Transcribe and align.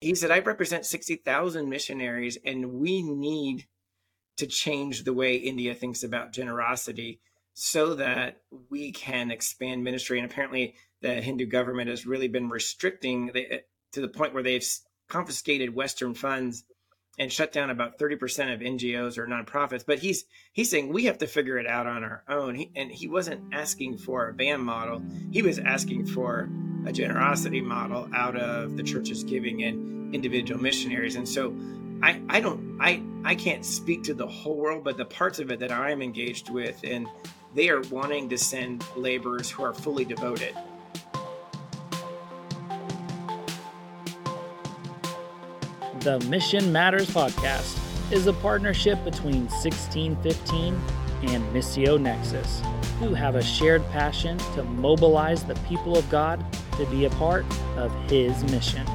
he 0.00 0.14
said, 0.14 0.30
I 0.30 0.38
represent 0.40 0.86
60,000 0.86 1.68
missionaries, 1.68 2.38
and 2.44 2.74
we 2.74 3.02
need 3.02 3.66
to 4.36 4.46
change 4.46 5.04
the 5.04 5.12
way 5.12 5.36
India 5.36 5.74
thinks 5.74 6.04
about 6.04 6.32
generosity 6.32 7.20
so 7.54 7.94
that 7.94 8.40
we 8.70 8.92
can 8.92 9.32
expand 9.32 9.82
ministry. 9.82 10.20
And 10.20 10.30
apparently, 10.30 10.76
the 11.00 11.14
Hindu 11.14 11.46
government 11.46 11.90
has 11.90 12.06
really 12.06 12.28
been 12.28 12.48
restricting 12.48 13.32
the, 13.34 13.52
eh, 13.52 13.58
to 13.92 14.00
the 14.00 14.08
point 14.08 14.34
where 14.34 14.44
they've 14.44 14.64
confiscated 15.08 15.74
Western 15.74 16.14
funds 16.14 16.64
and 17.18 17.32
shut 17.32 17.50
down 17.50 17.70
about 17.70 17.98
30% 17.98 18.54
of 18.54 18.60
NGOs 18.60 19.18
or 19.18 19.26
nonprofits. 19.26 19.84
But 19.84 19.98
he's 19.98 20.24
he's 20.52 20.70
saying 20.70 20.92
we 20.92 21.06
have 21.06 21.18
to 21.18 21.26
figure 21.26 21.58
it 21.58 21.66
out 21.66 21.88
on 21.88 22.04
our 22.04 22.22
own. 22.28 22.54
He, 22.54 22.70
and 22.76 22.92
he 22.92 23.08
wasn't 23.08 23.52
asking 23.52 23.98
for 23.98 24.28
a 24.28 24.32
BAM 24.32 24.64
model. 24.64 25.02
He 25.32 25.42
was 25.42 25.58
asking 25.58 26.06
for 26.06 26.48
a 26.88 26.92
generosity 26.92 27.60
model 27.60 28.08
out 28.14 28.34
of 28.34 28.76
the 28.76 28.82
church's 28.82 29.22
giving 29.22 29.62
and 29.64 30.14
individual 30.14 30.60
missionaries. 30.60 31.16
And 31.16 31.28
so 31.28 31.54
I, 32.02 32.20
I 32.28 32.40
don't 32.40 32.78
I, 32.80 33.02
I 33.24 33.34
can't 33.34 33.64
speak 33.64 34.02
to 34.04 34.14
the 34.14 34.26
whole 34.26 34.56
world, 34.56 34.84
but 34.84 34.96
the 34.96 35.04
parts 35.04 35.38
of 35.38 35.50
it 35.50 35.60
that 35.60 35.70
I'm 35.70 36.00
engaged 36.00 36.48
with 36.48 36.80
and 36.84 37.06
they 37.54 37.68
are 37.68 37.82
wanting 37.90 38.28
to 38.30 38.38
send 38.38 38.84
laborers 38.96 39.50
who 39.50 39.64
are 39.64 39.74
fully 39.74 40.04
devoted 40.04 40.54
The 46.00 46.20
Mission 46.20 46.72
Matters 46.72 47.10
podcast 47.10 47.76
is 48.12 48.28
a 48.28 48.32
partnership 48.32 49.02
between 49.04 49.46
1615 49.48 50.80
and 51.22 51.44
Missio 51.52 52.00
Nexus, 52.00 52.62
who 53.00 53.14
have 53.14 53.34
a 53.34 53.42
shared 53.42 53.86
passion 53.90 54.38
to 54.54 54.62
mobilize 54.62 55.44
the 55.44 55.56
people 55.68 55.98
of 55.98 56.08
God 56.08 56.42
to 56.78 56.86
be 56.86 57.06
a 57.06 57.10
part 57.10 57.44
of 57.76 57.92
His 58.08 58.40
mission. 58.52 58.86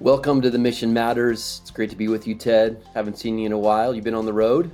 Welcome 0.00 0.40
to 0.40 0.48
the 0.48 0.58
Mission 0.58 0.94
Matters. 0.94 1.60
It's 1.60 1.70
great 1.70 1.90
to 1.90 1.96
be 1.96 2.08
with 2.08 2.26
you, 2.26 2.34
Ted. 2.34 2.82
Haven't 2.94 3.18
seen 3.18 3.38
you 3.38 3.44
in 3.44 3.52
a 3.52 3.58
while. 3.58 3.94
You've 3.94 4.04
been 4.04 4.14
on 4.14 4.24
the 4.24 4.32
road. 4.32 4.70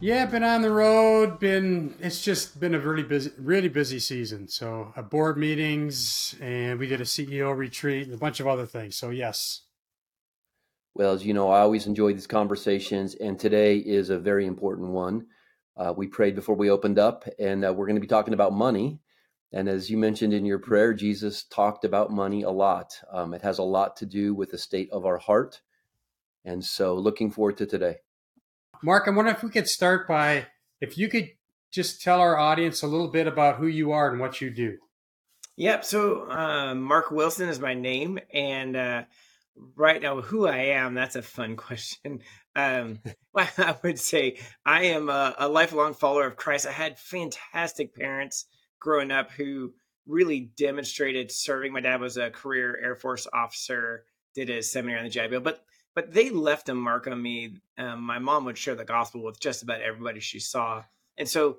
Yeah, 0.00 0.26
been 0.26 0.42
on 0.42 0.60
the 0.60 0.72
road. 0.72 1.38
Been 1.38 1.94
it's 2.00 2.20
just 2.20 2.58
been 2.58 2.74
a 2.74 2.80
really 2.80 3.04
busy, 3.04 3.30
really 3.38 3.68
busy 3.68 4.00
season. 4.00 4.48
So 4.48 4.92
a 4.96 5.00
uh, 5.00 5.02
board 5.02 5.38
meetings, 5.38 6.34
and 6.40 6.80
we 6.80 6.88
did 6.88 7.00
a 7.00 7.04
CEO 7.04 7.56
retreat, 7.56 8.06
and 8.06 8.14
a 8.14 8.18
bunch 8.18 8.40
of 8.40 8.48
other 8.48 8.66
things. 8.66 8.96
So 8.96 9.10
yes. 9.10 9.60
Well, 10.94 11.12
as 11.12 11.24
you 11.24 11.32
know, 11.32 11.48
I 11.48 11.60
always 11.60 11.86
enjoy 11.86 12.12
these 12.12 12.26
conversations, 12.26 13.14
and 13.14 13.38
today 13.38 13.78
is 13.78 14.10
a 14.10 14.18
very 14.18 14.46
important 14.46 14.88
one. 14.88 15.26
Uh, 15.76 15.92
we 15.96 16.06
prayed 16.06 16.34
before 16.34 16.54
we 16.54 16.70
opened 16.70 16.98
up, 16.98 17.24
and 17.38 17.64
uh, 17.64 17.72
we're 17.72 17.86
going 17.86 17.96
to 17.96 18.00
be 18.00 18.06
talking 18.06 18.34
about 18.34 18.52
money. 18.52 19.00
And 19.52 19.68
as 19.68 19.88
you 19.88 19.96
mentioned 19.96 20.32
in 20.32 20.44
your 20.44 20.58
prayer, 20.58 20.92
Jesus 20.92 21.44
talked 21.44 21.84
about 21.84 22.10
money 22.10 22.42
a 22.42 22.50
lot. 22.50 23.00
Um, 23.10 23.34
it 23.34 23.42
has 23.42 23.58
a 23.58 23.62
lot 23.62 23.96
to 23.98 24.06
do 24.06 24.34
with 24.34 24.50
the 24.50 24.58
state 24.58 24.90
of 24.90 25.06
our 25.06 25.18
heart. 25.18 25.60
And 26.44 26.64
so, 26.64 26.94
looking 26.94 27.30
forward 27.30 27.56
to 27.58 27.66
today. 27.66 27.96
Mark, 28.82 29.08
I 29.08 29.10
wonder 29.12 29.30
if 29.30 29.42
we 29.42 29.50
could 29.50 29.68
start 29.68 30.06
by 30.06 30.46
if 30.80 30.98
you 30.98 31.08
could 31.08 31.30
just 31.70 32.02
tell 32.02 32.20
our 32.20 32.36
audience 32.36 32.82
a 32.82 32.86
little 32.86 33.08
bit 33.08 33.26
about 33.26 33.56
who 33.56 33.66
you 33.66 33.92
are 33.92 34.10
and 34.10 34.20
what 34.20 34.40
you 34.40 34.50
do. 34.50 34.78
Yep. 35.56 35.84
So, 35.84 36.30
uh, 36.30 36.74
Mark 36.74 37.10
Wilson 37.10 37.48
is 37.48 37.60
my 37.60 37.74
name. 37.74 38.18
And 38.32 38.76
uh, 38.76 39.04
right 39.76 40.02
now, 40.02 40.20
who 40.20 40.46
I 40.46 40.56
am, 40.56 40.94
that's 40.94 41.16
a 41.16 41.22
fun 41.22 41.56
question. 41.56 42.20
Um, 42.56 43.00
well, 43.32 43.48
I 43.58 43.76
would 43.82 43.98
say 43.98 44.38
I 44.64 44.84
am 44.86 45.08
a, 45.08 45.34
a 45.38 45.48
lifelong 45.48 45.94
follower 45.94 46.26
of 46.26 46.36
Christ. 46.36 46.66
I 46.66 46.72
had 46.72 46.98
fantastic 46.98 47.94
parents 47.94 48.46
growing 48.80 49.10
up 49.10 49.30
who 49.32 49.72
really 50.06 50.52
demonstrated 50.56 51.30
serving. 51.32 51.72
My 51.72 51.80
dad 51.80 52.00
was 52.00 52.16
a 52.16 52.30
career 52.30 52.78
Air 52.82 52.94
Force 52.94 53.26
officer, 53.32 54.04
did 54.34 54.50
a 54.50 54.62
seminary 54.62 54.98
on 54.98 55.04
the 55.04 55.10
GI 55.10 55.28
Bill, 55.28 55.40
but 55.40 55.64
but 55.94 56.12
they 56.12 56.30
left 56.30 56.68
a 56.68 56.74
mark 56.74 57.06
on 57.06 57.22
me. 57.22 57.58
Um, 57.78 58.02
my 58.02 58.18
mom 58.18 58.44
would 58.46 58.58
share 58.58 58.74
the 58.74 58.84
gospel 58.84 59.22
with 59.22 59.38
just 59.38 59.62
about 59.62 59.80
everybody 59.80 60.20
she 60.20 60.40
saw, 60.40 60.82
and 61.16 61.28
so 61.28 61.58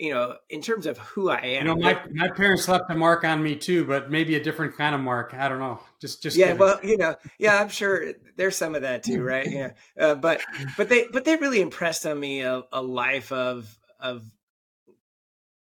you 0.00 0.12
know, 0.12 0.36
in 0.50 0.60
terms 0.60 0.86
of 0.86 0.98
who 0.98 1.30
I 1.30 1.40
am, 1.40 1.66
you 1.66 1.74
know, 1.74 1.76
my, 1.76 2.00
my 2.12 2.28
parents 2.28 2.66
left 2.66 2.90
a 2.90 2.94
mark 2.94 3.22
on 3.24 3.42
me 3.42 3.54
too, 3.54 3.84
but 3.84 4.10
maybe 4.10 4.34
a 4.34 4.42
different 4.42 4.76
kind 4.76 4.94
of 4.94 5.00
mark. 5.00 5.34
I 5.34 5.48
don't 5.48 5.60
know. 5.60 5.80
Just, 6.00 6.22
just 6.22 6.36
yeah. 6.36 6.46
Kidding. 6.46 6.58
Well, 6.58 6.80
you 6.82 6.96
know, 6.96 7.14
yeah, 7.38 7.60
I'm 7.60 7.68
sure 7.68 8.12
there's 8.36 8.56
some 8.56 8.74
of 8.74 8.82
that 8.82 9.04
too, 9.04 9.22
right? 9.22 9.48
Yeah. 9.48 9.70
Uh, 9.98 10.16
but, 10.16 10.40
but 10.76 10.88
they, 10.88 11.06
but 11.12 11.24
they 11.24 11.36
really 11.36 11.60
impressed 11.60 12.06
on 12.06 12.18
me 12.18 12.40
a, 12.40 12.62
a 12.72 12.82
life 12.82 13.30
of, 13.30 13.78
of 14.00 14.24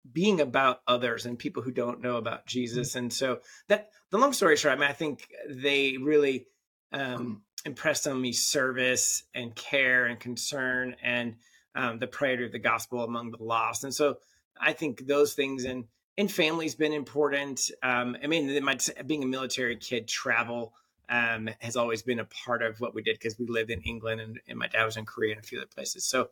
being 0.09 0.39
about 0.39 0.81
others 0.87 1.25
and 1.25 1.37
people 1.37 1.61
who 1.61 1.71
don't 1.71 2.01
know 2.01 2.15
about 2.15 2.45
Jesus. 2.45 2.95
And 2.95 3.11
so 3.11 3.39
that 3.67 3.89
the 4.11 4.17
long 4.17 4.33
story 4.33 4.55
short, 4.55 4.77
I 4.77 4.79
mean, 4.79 4.89
I 4.89 4.93
think 4.93 5.27
they 5.49 5.97
really, 5.97 6.47
um, 6.93 7.41
impressed 7.63 8.07
on 8.07 8.19
me 8.19 8.31
service 8.31 9.23
and 9.35 9.53
care 9.53 10.07
and 10.07 10.19
concern 10.19 10.95
and 11.03 11.35
um, 11.75 11.99
the 11.99 12.07
priority 12.07 12.45
of 12.45 12.51
the 12.51 12.59
gospel 12.59 13.03
among 13.03 13.31
the 13.31 13.43
lost. 13.43 13.83
And 13.83 13.93
so 13.93 14.17
I 14.59 14.73
think 14.73 15.07
those 15.07 15.33
things 15.33 15.65
and 15.65 15.85
and 16.17 16.29
family's 16.29 16.75
been 16.75 16.93
important. 16.93 17.71
Um, 17.81 18.17
I 18.21 18.27
mean, 18.27 18.63
my, 18.63 18.77
being 19.07 19.23
a 19.23 19.27
military 19.27 19.77
kid, 19.77 20.07
travel 20.07 20.73
um, 21.09 21.49
has 21.59 21.75
always 21.75 22.01
been 22.01 22.19
a 22.19 22.25
part 22.25 22.61
of 22.61 22.79
what 22.79 22.93
we 22.93 23.01
did 23.01 23.17
because 23.17 23.39
we 23.39 23.47
lived 23.47 23.71
in 23.71 23.81
England 23.81 24.21
and, 24.21 24.39
and, 24.47 24.59
my 24.59 24.67
dad 24.67 24.85
was 24.85 24.97
in 24.97 25.05
Korea 25.05 25.35
and 25.35 25.43
a 25.43 25.47
few 25.47 25.59
other 25.59 25.67
places. 25.67 26.05
So, 26.05 26.29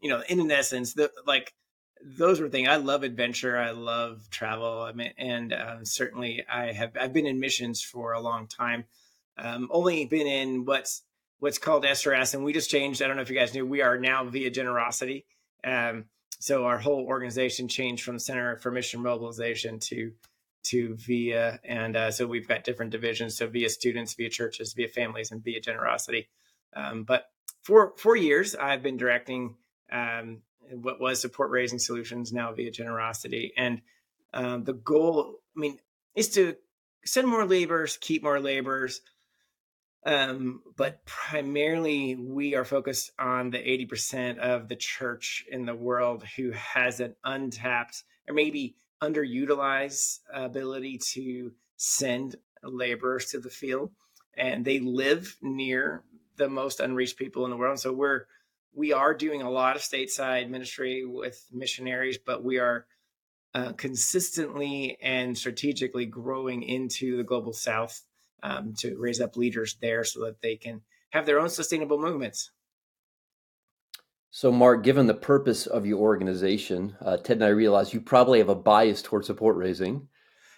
you 0.00 0.08
know, 0.08 0.22
in 0.28 0.50
essence, 0.50 0.94
the 0.94 1.10
like 1.26 1.54
those 2.04 2.40
were 2.40 2.48
things 2.48 2.68
I 2.68 2.76
love 2.76 3.02
adventure. 3.02 3.56
I 3.56 3.70
love 3.70 4.28
travel. 4.30 4.82
I 4.82 4.92
mean, 4.92 5.12
and 5.16 5.52
um, 5.52 5.84
certainly 5.84 6.44
I 6.48 6.72
have 6.72 6.92
I've 7.00 7.12
been 7.12 7.26
in 7.26 7.40
missions 7.40 7.82
for 7.82 8.12
a 8.12 8.20
long 8.20 8.46
time. 8.46 8.84
Um, 9.38 9.68
only 9.70 10.04
been 10.06 10.26
in 10.26 10.64
what's 10.64 11.02
what's 11.38 11.58
called 11.58 11.84
SRS, 11.84 12.34
and 12.34 12.44
we 12.44 12.52
just 12.52 12.70
changed. 12.70 13.02
I 13.02 13.06
don't 13.06 13.16
know 13.16 13.22
if 13.22 13.30
you 13.30 13.38
guys 13.38 13.54
knew. 13.54 13.66
We 13.66 13.82
are 13.82 13.98
now 13.98 14.24
Via 14.24 14.50
Generosity. 14.50 15.26
Um, 15.64 16.06
so 16.38 16.64
our 16.64 16.78
whole 16.78 17.04
organization 17.06 17.68
changed 17.68 18.04
from 18.04 18.18
Center 18.18 18.56
for 18.56 18.70
Mission 18.70 19.02
Mobilization 19.02 19.78
to 19.80 20.12
to 20.64 20.96
Via, 20.96 21.60
and 21.64 21.96
uh, 21.96 22.10
so 22.10 22.26
we've 22.26 22.48
got 22.48 22.64
different 22.64 22.90
divisions. 22.90 23.36
So 23.36 23.46
Via 23.46 23.68
students, 23.68 24.14
Via 24.14 24.28
churches, 24.28 24.72
Via 24.72 24.88
families, 24.88 25.30
and 25.30 25.42
Via 25.42 25.60
Generosity. 25.60 26.28
Um, 26.74 27.04
but 27.04 27.26
for 27.62 27.94
four 27.96 28.16
years, 28.16 28.54
I've 28.54 28.82
been 28.82 28.96
directing 28.96 29.56
um, 29.92 30.42
what 30.70 31.00
was 31.00 31.20
Support 31.20 31.50
Raising 31.50 31.78
Solutions, 31.78 32.32
now 32.32 32.52
Via 32.52 32.70
Generosity, 32.70 33.52
and 33.56 33.80
um, 34.34 34.64
the 34.64 34.74
goal, 34.74 35.36
I 35.56 35.60
mean, 35.60 35.78
is 36.14 36.30
to 36.30 36.56
send 37.04 37.28
more 37.28 37.46
laborers, 37.46 37.96
keep 37.96 38.22
more 38.22 38.40
laborers, 38.40 39.00
um, 40.06 40.62
but 40.76 41.04
primarily, 41.04 42.14
we 42.14 42.54
are 42.54 42.64
focused 42.64 43.10
on 43.18 43.50
the 43.50 43.58
80% 43.58 44.38
of 44.38 44.68
the 44.68 44.76
church 44.76 45.44
in 45.50 45.66
the 45.66 45.74
world 45.74 46.22
who 46.36 46.52
has 46.52 47.00
an 47.00 47.16
untapped 47.24 48.04
or 48.28 48.34
maybe 48.34 48.76
underutilized 49.02 50.20
ability 50.32 51.00
to 51.14 51.50
send 51.76 52.36
laborers 52.62 53.26
to 53.30 53.40
the 53.40 53.50
field. 53.50 53.90
And 54.36 54.64
they 54.64 54.78
live 54.78 55.36
near 55.42 56.04
the 56.36 56.48
most 56.48 56.78
unreached 56.78 57.18
people 57.18 57.44
in 57.44 57.50
the 57.50 57.56
world. 57.56 57.80
So 57.80 57.92
we're 57.92 58.26
we 58.72 58.92
are 58.92 59.14
doing 59.14 59.42
a 59.42 59.50
lot 59.50 59.74
of 59.74 59.82
stateside 59.82 60.50
ministry 60.50 61.04
with 61.04 61.44
missionaries, 61.50 62.18
but 62.18 62.44
we 62.44 62.58
are 62.58 62.86
uh, 63.54 63.72
consistently 63.72 64.98
and 65.02 65.36
strategically 65.36 66.06
growing 66.06 66.62
into 66.62 67.16
the 67.16 67.24
global 67.24 67.54
south 67.54 68.02
um, 68.42 68.74
to 68.78 68.96
raise 68.98 69.20
up 69.20 69.36
leaders 69.36 69.76
there 69.80 70.04
so 70.04 70.24
that 70.24 70.40
they 70.40 70.56
can 70.56 70.82
have 71.10 71.26
their 71.26 71.40
own 71.40 71.48
sustainable 71.48 71.98
movements. 71.98 72.50
So, 74.30 74.52
Mark, 74.52 74.82
given 74.82 75.06
the 75.06 75.14
purpose 75.14 75.66
of 75.66 75.86
your 75.86 75.98
organization, 75.98 76.94
uh, 77.00 77.16
Ted 77.16 77.38
and 77.38 77.44
I 77.44 77.48
realize 77.48 77.94
you 77.94 78.00
probably 78.00 78.38
have 78.38 78.50
a 78.50 78.54
bias 78.54 79.00
toward 79.00 79.24
support 79.24 79.56
raising. 79.56 80.08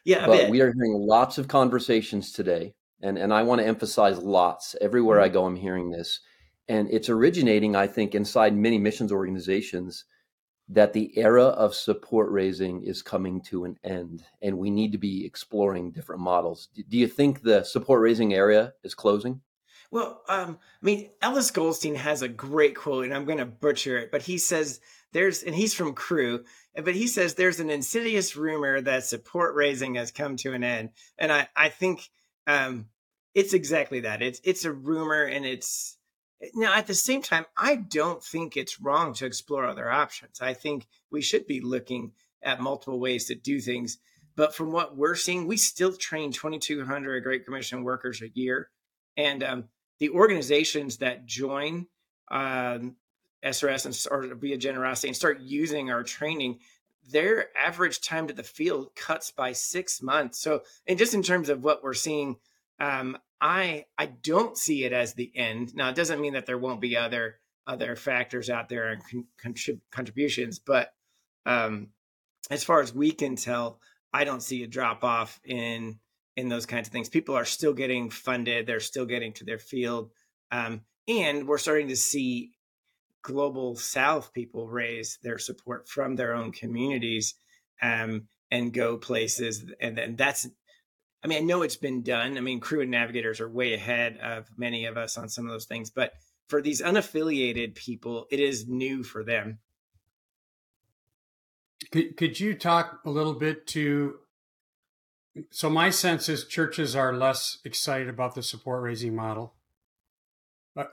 Yeah, 0.04 0.26
but 0.26 0.50
we 0.50 0.60
are 0.60 0.72
hearing 0.72 0.94
lots 0.94 1.38
of 1.38 1.48
conversations 1.48 2.32
today, 2.32 2.74
and 3.02 3.18
and 3.18 3.32
I 3.32 3.42
want 3.42 3.60
to 3.60 3.66
emphasize 3.66 4.18
lots. 4.18 4.74
Everywhere 4.80 5.18
mm-hmm. 5.18 5.26
I 5.26 5.28
go, 5.28 5.44
I'm 5.44 5.54
hearing 5.54 5.90
this, 5.90 6.20
and 6.68 6.88
it's 6.90 7.08
originating, 7.08 7.76
I 7.76 7.86
think, 7.86 8.14
inside 8.14 8.56
many 8.56 8.78
missions 8.78 9.12
organizations 9.12 10.04
that 10.68 10.92
the 10.92 11.16
era 11.18 11.44
of 11.44 11.74
support 11.74 12.30
raising 12.30 12.82
is 12.82 13.00
coming 13.00 13.40
to 13.40 13.64
an 13.64 13.78
end 13.82 14.24
and 14.42 14.58
we 14.58 14.70
need 14.70 14.92
to 14.92 14.98
be 14.98 15.24
exploring 15.24 15.90
different 15.90 16.20
models. 16.20 16.68
Do 16.74 16.96
you 16.98 17.08
think 17.08 17.42
the 17.42 17.62
support 17.64 18.02
raising 18.02 18.34
area 18.34 18.74
is 18.82 18.94
closing? 18.94 19.40
Well, 19.90 20.22
um, 20.28 20.58
I 20.82 20.84
mean, 20.84 21.10
Ellis 21.22 21.50
Goldstein 21.50 21.94
has 21.94 22.20
a 22.20 22.28
great 22.28 22.76
quote, 22.76 23.06
and 23.06 23.14
I'm 23.14 23.24
going 23.24 23.38
to 23.38 23.46
butcher 23.46 23.96
it, 23.96 24.10
but 24.10 24.20
he 24.20 24.36
says 24.36 24.80
there's, 25.12 25.42
and 25.42 25.54
he's 25.54 25.72
from 25.72 25.94
Cru, 25.94 26.44
but 26.74 26.94
he 26.94 27.06
says 27.06 27.34
there's 27.34 27.60
an 27.60 27.70
insidious 27.70 28.36
rumor 28.36 28.82
that 28.82 29.04
support 29.04 29.54
raising 29.54 29.94
has 29.94 30.10
come 30.10 30.36
to 30.38 30.52
an 30.52 30.62
end, 30.62 30.90
and 31.16 31.32
I, 31.32 31.48
I 31.56 31.70
think 31.70 32.10
um, 32.46 32.88
it's 33.34 33.54
exactly 33.54 34.00
that. 34.00 34.20
It's, 34.20 34.42
it's 34.44 34.66
a 34.66 34.72
rumor, 34.72 35.22
and 35.24 35.46
it's 35.46 35.96
now, 36.54 36.74
at 36.74 36.86
the 36.86 36.94
same 36.94 37.22
time, 37.22 37.46
I 37.56 37.76
don't 37.76 38.22
think 38.22 38.56
it's 38.56 38.80
wrong 38.80 39.12
to 39.14 39.26
explore 39.26 39.66
other 39.66 39.90
options. 39.90 40.40
I 40.40 40.54
think 40.54 40.86
we 41.10 41.20
should 41.20 41.46
be 41.46 41.60
looking 41.60 42.12
at 42.42 42.60
multiple 42.60 43.00
ways 43.00 43.26
to 43.26 43.34
do 43.34 43.60
things. 43.60 43.98
But 44.36 44.54
from 44.54 44.70
what 44.70 44.96
we're 44.96 45.16
seeing, 45.16 45.48
we 45.48 45.56
still 45.56 45.92
train 45.92 46.30
2,200 46.30 47.24
Great 47.24 47.44
Commission 47.44 47.82
workers 47.82 48.22
a 48.22 48.30
year. 48.34 48.70
And 49.16 49.42
um, 49.42 49.64
the 49.98 50.10
organizations 50.10 50.98
that 50.98 51.26
join 51.26 51.88
um, 52.30 52.94
SRS 53.44 53.86
and 53.86 54.30
or 54.30 54.34
via 54.36 54.56
generosity 54.56 55.08
and 55.08 55.16
start 55.16 55.40
using 55.40 55.90
our 55.90 56.04
training, 56.04 56.60
their 57.10 57.48
average 57.56 58.00
time 58.00 58.28
to 58.28 58.34
the 58.34 58.44
field 58.44 58.94
cuts 58.94 59.32
by 59.32 59.52
six 59.52 60.00
months. 60.00 60.38
So, 60.38 60.62
and 60.86 60.98
just 60.98 61.14
in 61.14 61.22
terms 61.24 61.48
of 61.48 61.64
what 61.64 61.82
we're 61.82 61.94
seeing, 61.94 62.36
um, 62.78 63.18
I 63.40 63.86
I 63.96 64.06
don't 64.06 64.56
see 64.56 64.84
it 64.84 64.92
as 64.92 65.14
the 65.14 65.30
end. 65.34 65.74
Now, 65.74 65.90
it 65.90 65.94
doesn't 65.94 66.20
mean 66.20 66.32
that 66.32 66.46
there 66.46 66.58
won't 66.58 66.80
be 66.80 66.96
other 66.96 67.38
other 67.66 67.96
factors 67.96 68.48
out 68.50 68.68
there 68.68 68.88
and 68.88 69.02
con- 69.08 69.26
contrib- 69.42 69.80
contributions, 69.90 70.58
but 70.58 70.92
um, 71.44 71.88
as 72.50 72.64
far 72.64 72.80
as 72.80 72.94
we 72.94 73.12
can 73.12 73.36
tell, 73.36 73.78
I 74.12 74.24
don't 74.24 74.42
see 74.42 74.62
a 74.62 74.66
drop 74.66 75.04
off 75.04 75.40
in 75.44 75.98
in 76.36 76.48
those 76.48 76.66
kinds 76.66 76.88
of 76.88 76.92
things. 76.92 77.08
People 77.08 77.36
are 77.36 77.44
still 77.44 77.74
getting 77.74 78.10
funded; 78.10 78.66
they're 78.66 78.80
still 78.80 79.06
getting 79.06 79.32
to 79.34 79.44
their 79.44 79.58
field, 79.58 80.10
um, 80.50 80.82
and 81.06 81.46
we're 81.46 81.58
starting 81.58 81.88
to 81.88 81.96
see 81.96 82.52
global 83.22 83.76
South 83.76 84.32
people 84.32 84.68
raise 84.68 85.18
their 85.22 85.38
support 85.38 85.88
from 85.88 86.16
their 86.16 86.34
own 86.34 86.50
communities 86.50 87.34
um, 87.82 88.28
and 88.50 88.72
go 88.72 88.96
places, 88.96 89.64
and, 89.80 89.98
and 89.98 90.18
that's. 90.18 90.48
I 91.22 91.26
mean, 91.26 91.38
I 91.38 91.44
know 91.44 91.62
it's 91.62 91.76
been 91.76 92.02
done. 92.02 92.38
I 92.38 92.40
mean, 92.40 92.60
Cru 92.60 92.80
and 92.80 92.90
navigators 92.90 93.40
are 93.40 93.48
way 93.48 93.74
ahead 93.74 94.18
of 94.18 94.48
many 94.56 94.84
of 94.84 94.96
us 94.96 95.18
on 95.18 95.28
some 95.28 95.46
of 95.46 95.50
those 95.50 95.66
things, 95.66 95.90
but 95.90 96.12
for 96.46 96.62
these 96.62 96.80
unaffiliated 96.80 97.74
people, 97.74 98.26
it 98.30 98.40
is 98.40 98.68
new 98.68 99.02
for 99.02 99.24
them. 99.24 99.58
Could, 101.90 102.16
could 102.16 102.40
you 102.40 102.54
talk 102.54 103.00
a 103.04 103.10
little 103.10 103.34
bit 103.34 103.66
to? 103.68 104.16
So, 105.50 105.70
my 105.70 105.90
sense 105.90 106.28
is 106.28 106.46
churches 106.46 106.96
are 106.96 107.12
less 107.12 107.58
excited 107.64 108.08
about 108.08 108.34
the 108.34 108.42
support 108.42 108.82
raising 108.82 109.14
model. 109.14 109.54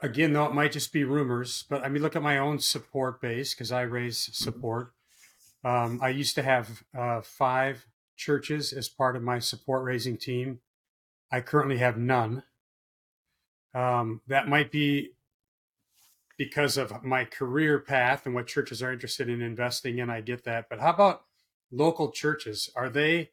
Again, 0.02 0.32
though, 0.32 0.46
it 0.46 0.54
might 0.54 0.72
just 0.72 0.92
be 0.92 1.04
rumors, 1.04 1.64
but 1.68 1.84
I 1.84 1.88
mean, 1.88 2.02
look 2.02 2.16
at 2.16 2.22
my 2.22 2.38
own 2.38 2.58
support 2.58 3.20
base 3.20 3.54
because 3.54 3.70
I 3.70 3.82
raise 3.82 4.30
support. 4.32 4.92
Um, 5.64 6.00
I 6.02 6.08
used 6.08 6.34
to 6.36 6.42
have 6.42 6.82
uh, 6.96 7.20
five 7.22 7.86
churches 8.16 8.72
as 8.72 8.88
part 8.88 9.16
of 9.16 9.22
my 9.22 9.38
support 9.38 9.84
raising 9.84 10.16
team. 10.16 10.60
I 11.30 11.40
currently 11.40 11.78
have 11.78 11.96
none. 11.96 12.42
Um, 13.74 14.22
that 14.26 14.48
might 14.48 14.70
be 14.70 15.10
because 16.38 16.76
of 16.76 17.02
my 17.02 17.24
career 17.24 17.78
path 17.78 18.26
and 18.26 18.34
what 18.34 18.46
churches 18.46 18.82
are 18.82 18.92
interested 18.92 19.28
in 19.28 19.40
investing 19.40 19.98
in. 19.98 20.10
I 20.10 20.20
get 20.20 20.44
that. 20.44 20.66
But 20.68 20.80
how 20.80 20.90
about 20.90 21.22
local 21.70 22.10
churches? 22.10 22.70
Are 22.76 22.88
they, 22.88 23.30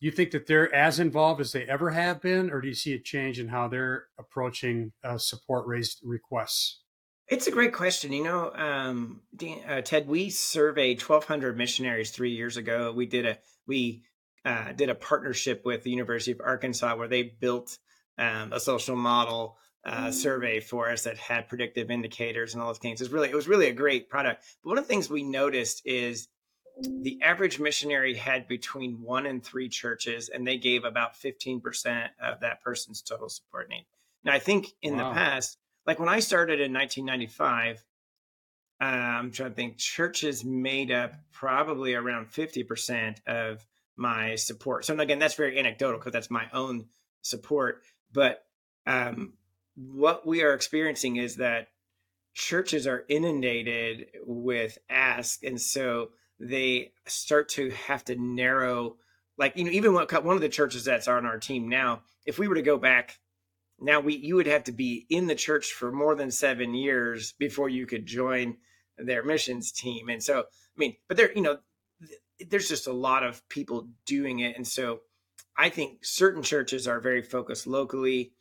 you 0.00 0.10
think 0.10 0.30
that 0.32 0.46
they're 0.46 0.74
as 0.74 0.98
involved 0.98 1.40
as 1.40 1.52
they 1.52 1.64
ever 1.64 1.90
have 1.90 2.20
been, 2.20 2.50
or 2.50 2.60
do 2.60 2.68
you 2.68 2.74
see 2.74 2.94
a 2.94 2.98
change 2.98 3.38
in 3.38 3.48
how 3.48 3.68
they're 3.68 4.06
approaching 4.18 4.92
uh, 5.04 5.18
support 5.18 5.66
raised 5.66 6.00
requests? 6.04 6.80
It's 7.28 7.48
a 7.48 7.50
great 7.50 7.72
question. 7.72 8.12
You 8.12 8.22
know, 8.22 8.52
um, 8.52 9.22
Dan, 9.34 9.58
uh, 9.68 9.80
Ted, 9.80 10.06
we 10.06 10.30
surveyed 10.30 11.00
1,200 11.00 11.56
missionaries 11.56 12.10
three 12.10 12.32
years 12.32 12.56
ago. 12.56 12.92
We 12.92 13.06
did 13.06 13.26
a 13.26 13.38
we 13.66 14.04
uh, 14.44 14.72
did 14.72 14.90
a 14.90 14.94
partnership 14.94 15.62
with 15.64 15.82
the 15.82 15.90
University 15.90 16.32
of 16.32 16.40
Arkansas 16.40 16.94
where 16.94 17.08
they 17.08 17.24
built 17.24 17.78
um, 18.16 18.52
a 18.52 18.60
social 18.60 18.94
model 18.94 19.58
uh, 19.84 20.10
survey 20.12 20.60
for 20.60 20.90
us 20.90 21.02
that 21.02 21.16
had 21.16 21.48
predictive 21.48 21.90
indicators 21.90 22.54
and 22.54 22.62
all 22.62 22.68
those 22.68 22.78
things. 22.78 23.00
It 23.00 23.04
was 23.04 23.12
really 23.12 23.30
it 23.30 23.34
was 23.34 23.48
really 23.48 23.68
a 23.68 23.72
great 23.72 24.08
product. 24.08 24.44
But 24.62 24.70
one 24.70 24.78
of 24.78 24.84
the 24.84 24.88
things 24.88 25.10
we 25.10 25.24
noticed 25.24 25.82
is 25.84 26.28
the 26.80 27.20
average 27.22 27.58
missionary 27.58 28.14
had 28.14 28.46
between 28.46 29.00
one 29.00 29.26
and 29.26 29.42
three 29.42 29.68
churches, 29.68 30.28
and 30.28 30.46
they 30.46 30.58
gave 30.58 30.84
about 30.84 31.14
15% 31.14 32.08
of 32.22 32.40
that 32.40 32.62
person's 32.62 33.02
total 33.02 33.28
support 33.28 33.68
need. 33.68 33.86
Now, 34.24 34.34
I 34.34 34.38
think 34.38 34.68
in 34.82 34.96
wow. 34.96 35.08
the 35.08 35.14
past, 35.14 35.56
like 35.86 35.98
when 35.98 36.08
I 36.08 36.20
started 36.20 36.60
in 36.60 36.72
1995, 36.72 37.84
uh, 38.80 38.84
I'm 38.84 39.30
trying 39.30 39.50
to 39.50 39.54
think, 39.54 39.78
churches 39.78 40.44
made 40.44 40.90
up 40.90 41.14
probably 41.32 41.94
around 41.94 42.26
50% 42.26 43.26
of 43.26 43.64
my 43.96 44.34
support. 44.34 44.84
So, 44.84 44.98
again, 44.98 45.18
that's 45.18 45.34
very 45.34 45.58
anecdotal 45.58 45.98
because 45.98 46.12
that's 46.12 46.30
my 46.30 46.46
own 46.52 46.86
support. 47.22 47.82
But 48.12 48.42
um, 48.86 49.32
what 49.76 50.26
we 50.26 50.42
are 50.42 50.52
experiencing 50.54 51.16
is 51.16 51.36
that 51.36 51.68
churches 52.34 52.86
are 52.86 53.04
inundated 53.08 54.08
with 54.26 54.76
ask 54.90 55.42
and 55.42 55.58
so 55.58 56.10
they 56.38 56.92
start 57.06 57.48
to 57.48 57.70
have 57.70 58.04
to 58.04 58.14
narrow 58.14 58.96
like 59.38 59.56
you 59.56 59.64
know 59.64 59.70
even 59.70 59.94
what 59.94 60.12
one 60.22 60.36
of 60.36 60.42
the 60.42 60.48
churches 60.48 60.84
that's 60.84 61.08
on 61.08 61.24
our 61.24 61.38
team 61.38 61.66
now 61.66 62.02
if 62.26 62.38
we 62.38 62.46
were 62.46 62.54
to 62.54 62.62
go 62.62 62.76
back 62.76 63.18
now 63.80 64.00
we 64.00 64.16
you 64.16 64.36
would 64.36 64.46
have 64.46 64.64
to 64.64 64.72
be 64.72 65.06
in 65.10 65.26
the 65.26 65.34
church 65.34 65.72
for 65.72 65.92
more 65.92 66.14
than 66.14 66.30
seven 66.30 66.74
years 66.74 67.32
before 67.38 67.68
you 67.68 67.86
could 67.86 68.06
join 68.06 68.56
their 68.98 69.22
missions 69.22 69.72
team. 69.72 70.08
And 70.08 70.22
so 70.22 70.40
i 70.40 70.78
mean 70.78 70.96
but 71.08 71.16
there 71.16 71.32
you 71.32 71.42
know 71.42 71.58
there's 72.48 72.68
just 72.68 72.86
a 72.86 72.92
lot 72.92 73.22
of 73.24 73.46
people 73.48 73.88
doing 74.06 74.40
it. 74.40 74.56
And 74.56 74.66
so 74.66 75.00
i 75.56 75.68
think 75.68 76.04
certain 76.04 76.42
churches 76.42 76.86
are 76.88 77.00
very 77.00 77.22
focused 77.22 77.66
locally 77.66 78.32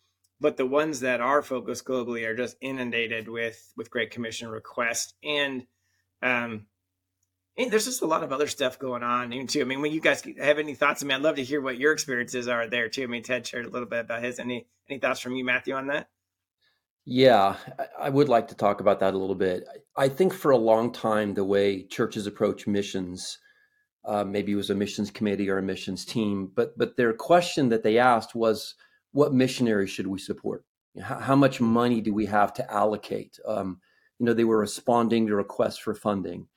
but 0.41 0.57
the 0.57 0.65
ones 0.65 0.99
that 0.99 1.21
are 1.21 1.41
focused 1.41 1.85
globally 1.85 2.25
are 2.25 2.35
just 2.35 2.57
inundated 2.61 3.27
with 3.27 3.73
with 3.77 3.89
great 3.89 4.11
commission 4.11 4.49
requests. 4.49 5.13
And 5.23 5.65
um 6.21 6.67
and 7.57 7.71
there's 7.71 7.85
just 7.85 8.01
a 8.01 8.07
lot 8.07 8.23
of 8.23 8.31
other 8.31 8.47
stuff 8.47 8.79
going 8.79 9.03
on 9.03 9.47
too. 9.47 9.61
I 9.61 9.63
mean, 9.63 9.81
when 9.81 9.91
you 9.91 10.01
guys 10.01 10.23
have 10.39 10.59
any 10.59 10.75
thoughts, 10.75 11.01
I 11.01 11.05
mean, 11.05 11.15
I'd 11.15 11.21
love 11.23 11.35
to 11.37 11.43
hear 11.43 11.61
what 11.61 11.77
your 11.77 11.93
experiences 11.93 12.47
are 12.47 12.67
there 12.67 12.89
too. 12.89 13.03
I 13.03 13.07
mean, 13.07 13.23
Ted 13.23 13.47
shared 13.47 13.65
a 13.65 13.69
little 13.69 13.87
bit 13.87 14.01
about 14.01 14.23
his. 14.23 14.39
Any 14.39 14.67
any 14.89 14.99
thoughts 14.99 15.19
from 15.19 15.35
you, 15.35 15.45
Matthew, 15.45 15.73
on 15.73 15.87
that? 15.87 16.09
Yeah, 17.05 17.55
I 17.99 18.09
would 18.09 18.29
like 18.29 18.47
to 18.47 18.55
talk 18.55 18.81
about 18.81 18.99
that 18.99 19.13
a 19.13 19.17
little 19.17 19.35
bit. 19.35 19.63
I 19.95 20.09
think 20.09 20.33
for 20.33 20.51
a 20.51 20.57
long 20.57 20.91
time, 20.91 21.35
the 21.35 21.43
way 21.43 21.83
churches 21.83 22.25
approach 22.25 22.65
missions, 22.65 23.37
uh, 24.03 24.23
maybe 24.23 24.53
it 24.53 24.55
was 24.55 24.71
a 24.71 24.75
missions 24.75 25.11
committee 25.11 25.49
or 25.49 25.59
a 25.59 25.63
missions 25.63 26.03
team, 26.03 26.51
but 26.55 26.75
but 26.77 26.97
their 26.97 27.13
question 27.13 27.69
that 27.69 27.83
they 27.83 27.99
asked 27.99 28.33
was, 28.33 28.73
what 29.11 29.33
missionaries 29.33 29.91
should 29.91 30.07
we 30.07 30.17
support? 30.17 30.65
How, 30.99 31.19
how 31.19 31.35
much 31.35 31.61
money 31.61 32.01
do 32.01 32.13
we 32.13 32.25
have 32.25 32.53
to 32.53 32.73
allocate? 32.73 33.39
Um, 33.45 33.79
you 34.17 34.25
know, 34.25 34.33
they 34.33 34.43
were 34.43 34.57
responding 34.57 35.27
to 35.27 35.35
requests 35.35 35.77
for 35.77 35.93
funding. 35.93 36.47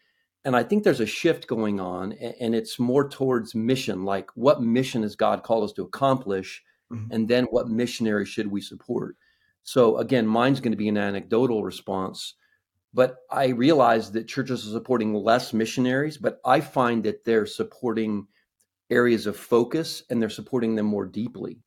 And 0.45 0.57
I 0.57 0.63
think 0.63 0.85
there's 0.85 1.01
a 1.01 1.07
shift 1.07 1.47
going 1.47 1.81
on, 1.81 2.13
and 2.13 2.55
it's 2.55 2.79
more 2.79 3.09
towards 3.09 3.55
mission 3.55 4.05
like 4.05 4.31
what 4.35 4.63
mission 4.63 5.03
has 5.03 5.17
God 5.17 5.43
called 5.43 5.65
us 5.65 5.73
to 5.75 5.83
accomplish? 5.83 6.63
Mm-hmm. 6.93 7.13
And 7.13 7.29
then 7.29 7.45
what 7.45 7.69
missionary 7.69 8.25
should 8.25 8.47
we 8.47 8.61
support? 8.61 9.17
So, 9.63 9.99
again, 9.99 10.27
mine's 10.27 10.61
going 10.61 10.73
to 10.73 10.79
be 10.79 10.89
an 10.89 10.97
anecdotal 10.97 11.63
response, 11.63 12.35
but 12.95 13.19
I 13.31 13.49
realize 13.49 14.13
that 14.13 14.29
churches 14.29 14.67
are 14.67 14.71
supporting 14.71 15.13
less 15.13 15.53
missionaries, 15.53 16.17
but 16.17 16.41
I 16.45 16.61
find 16.61 17.05
that 17.05 17.25
they're 17.25 17.45
supporting 17.45 18.29
areas 18.91 19.27
of 19.27 19.37
focus 19.37 20.03
and 20.09 20.23
they're 20.23 20.31
supporting 20.31 20.75
them 20.75 20.87
more 20.87 21.05
deeply. 21.05 21.61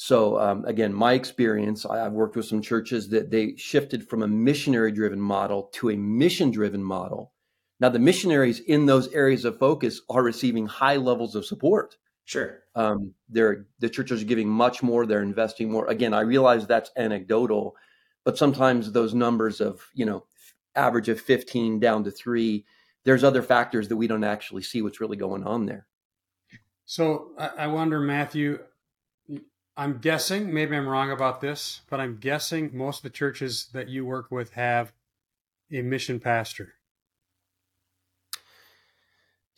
So 0.00 0.38
um, 0.38 0.64
again, 0.64 0.92
my 0.92 1.14
experience, 1.14 1.84
I, 1.84 1.98
have 1.98 2.12
worked 2.12 2.36
with 2.36 2.46
some 2.46 2.62
churches 2.62 3.08
that 3.08 3.30
they 3.30 3.56
shifted 3.56 4.08
from 4.08 4.22
a 4.22 4.28
missionary 4.28 4.92
driven 4.92 5.20
model 5.20 5.70
to 5.74 5.90
a 5.90 5.96
mission 5.96 6.50
driven 6.50 6.84
model. 6.84 7.32
Now 7.80 7.88
the 7.88 7.98
missionaries 7.98 8.60
in 8.60 8.86
those 8.86 9.12
areas 9.12 9.44
of 9.44 9.58
focus 9.58 10.00
are 10.08 10.22
receiving 10.22 10.66
high 10.66 10.96
levels 10.96 11.34
of 11.34 11.46
support. 11.46 11.96
Sure. 12.24 12.60
Um, 12.74 13.14
they're 13.28 13.66
the 13.78 13.88
churches 13.88 14.22
are 14.22 14.26
giving 14.26 14.48
much 14.48 14.82
more. 14.82 15.06
They're 15.06 15.22
investing 15.22 15.70
more. 15.70 15.86
Again, 15.86 16.12
I 16.12 16.20
realize 16.20 16.66
that's 16.66 16.90
anecdotal, 16.96 17.74
but 18.24 18.36
sometimes 18.36 18.92
those 18.92 19.14
numbers 19.14 19.60
of 19.60 19.80
you 19.94 20.04
know 20.04 20.26
average 20.74 21.08
of 21.08 21.20
15 21.20 21.80
down 21.80 22.04
to 22.04 22.10
three, 22.10 22.64
there's 23.04 23.24
other 23.24 23.42
factors 23.42 23.88
that 23.88 23.96
we 23.96 24.06
don't 24.06 24.24
actually 24.24 24.62
see 24.62 24.82
what's 24.82 25.00
really 25.00 25.16
going 25.16 25.44
on 25.44 25.66
there. 25.66 25.86
So 26.84 27.32
I 27.38 27.66
wonder, 27.66 28.00
Matthew, 28.00 28.60
I'm 29.76 29.98
guessing, 29.98 30.52
maybe 30.52 30.74
I'm 30.74 30.88
wrong 30.88 31.10
about 31.10 31.40
this, 31.40 31.82
but 31.90 32.00
I'm 32.00 32.16
guessing 32.16 32.70
most 32.72 32.98
of 32.98 33.02
the 33.02 33.10
churches 33.10 33.68
that 33.72 33.88
you 33.88 34.06
work 34.06 34.30
with 34.30 34.52
have 34.52 34.92
a 35.70 35.82
mission 35.82 36.18
pastor. 36.18 36.74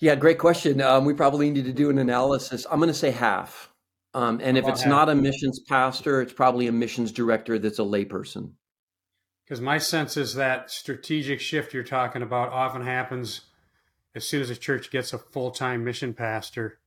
Yeah, 0.01 0.15
great 0.15 0.39
question. 0.39 0.81
Um, 0.81 1.05
we 1.05 1.13
probably 1.13 1.51
need 1.51 1.67
to 1.67 1.73
do 1.73 1.91
an 1.91 1.99
analysis. 1.99 2.67
I'm 2.71 2.79
going 2.79 2.89
to 2.89 2.95
say 2.95 3.11
half. 3.11 3.71
Um, 4.15 4.41
and 4.43 4.59
if 4.59 4.67
it's 4.67 4.83
half? 4.83 4.91
not 4.91 5.09
a 5.09 5.15
missions 5.15 5.61
pastor, 5.69 6.21
it's 6.23 6.33
probably 6.33 6.67
a 6.67 6.73
missions 6.73 7.13
director 7.13 7.59
that's 7.59 7.79
a 7.79 7.83
layperson. 7.83 8.53
Because 9.45 9.61
my 9.61 9.79
sense 9.79 10.17
is 10.17 10.35
that 10.35 10.71
strategic 10.71 11.41
shift 11.41 11.75
you're 11.75 11.85
talking 11.85 12.23
about 12.23 12.51
often 12.51 12.83
happens 12.83 13.43
as 14.15 14.27
soon 14.27 14.41
as 14.41 14.51
a 14.51 14.57
church 14.57 14.91
gets 14.91 15.13
a 15.13 15.19
full 15.19 15.51
time 15.51 15.85
mission 15.85 16.15
pastor 16.15 16.79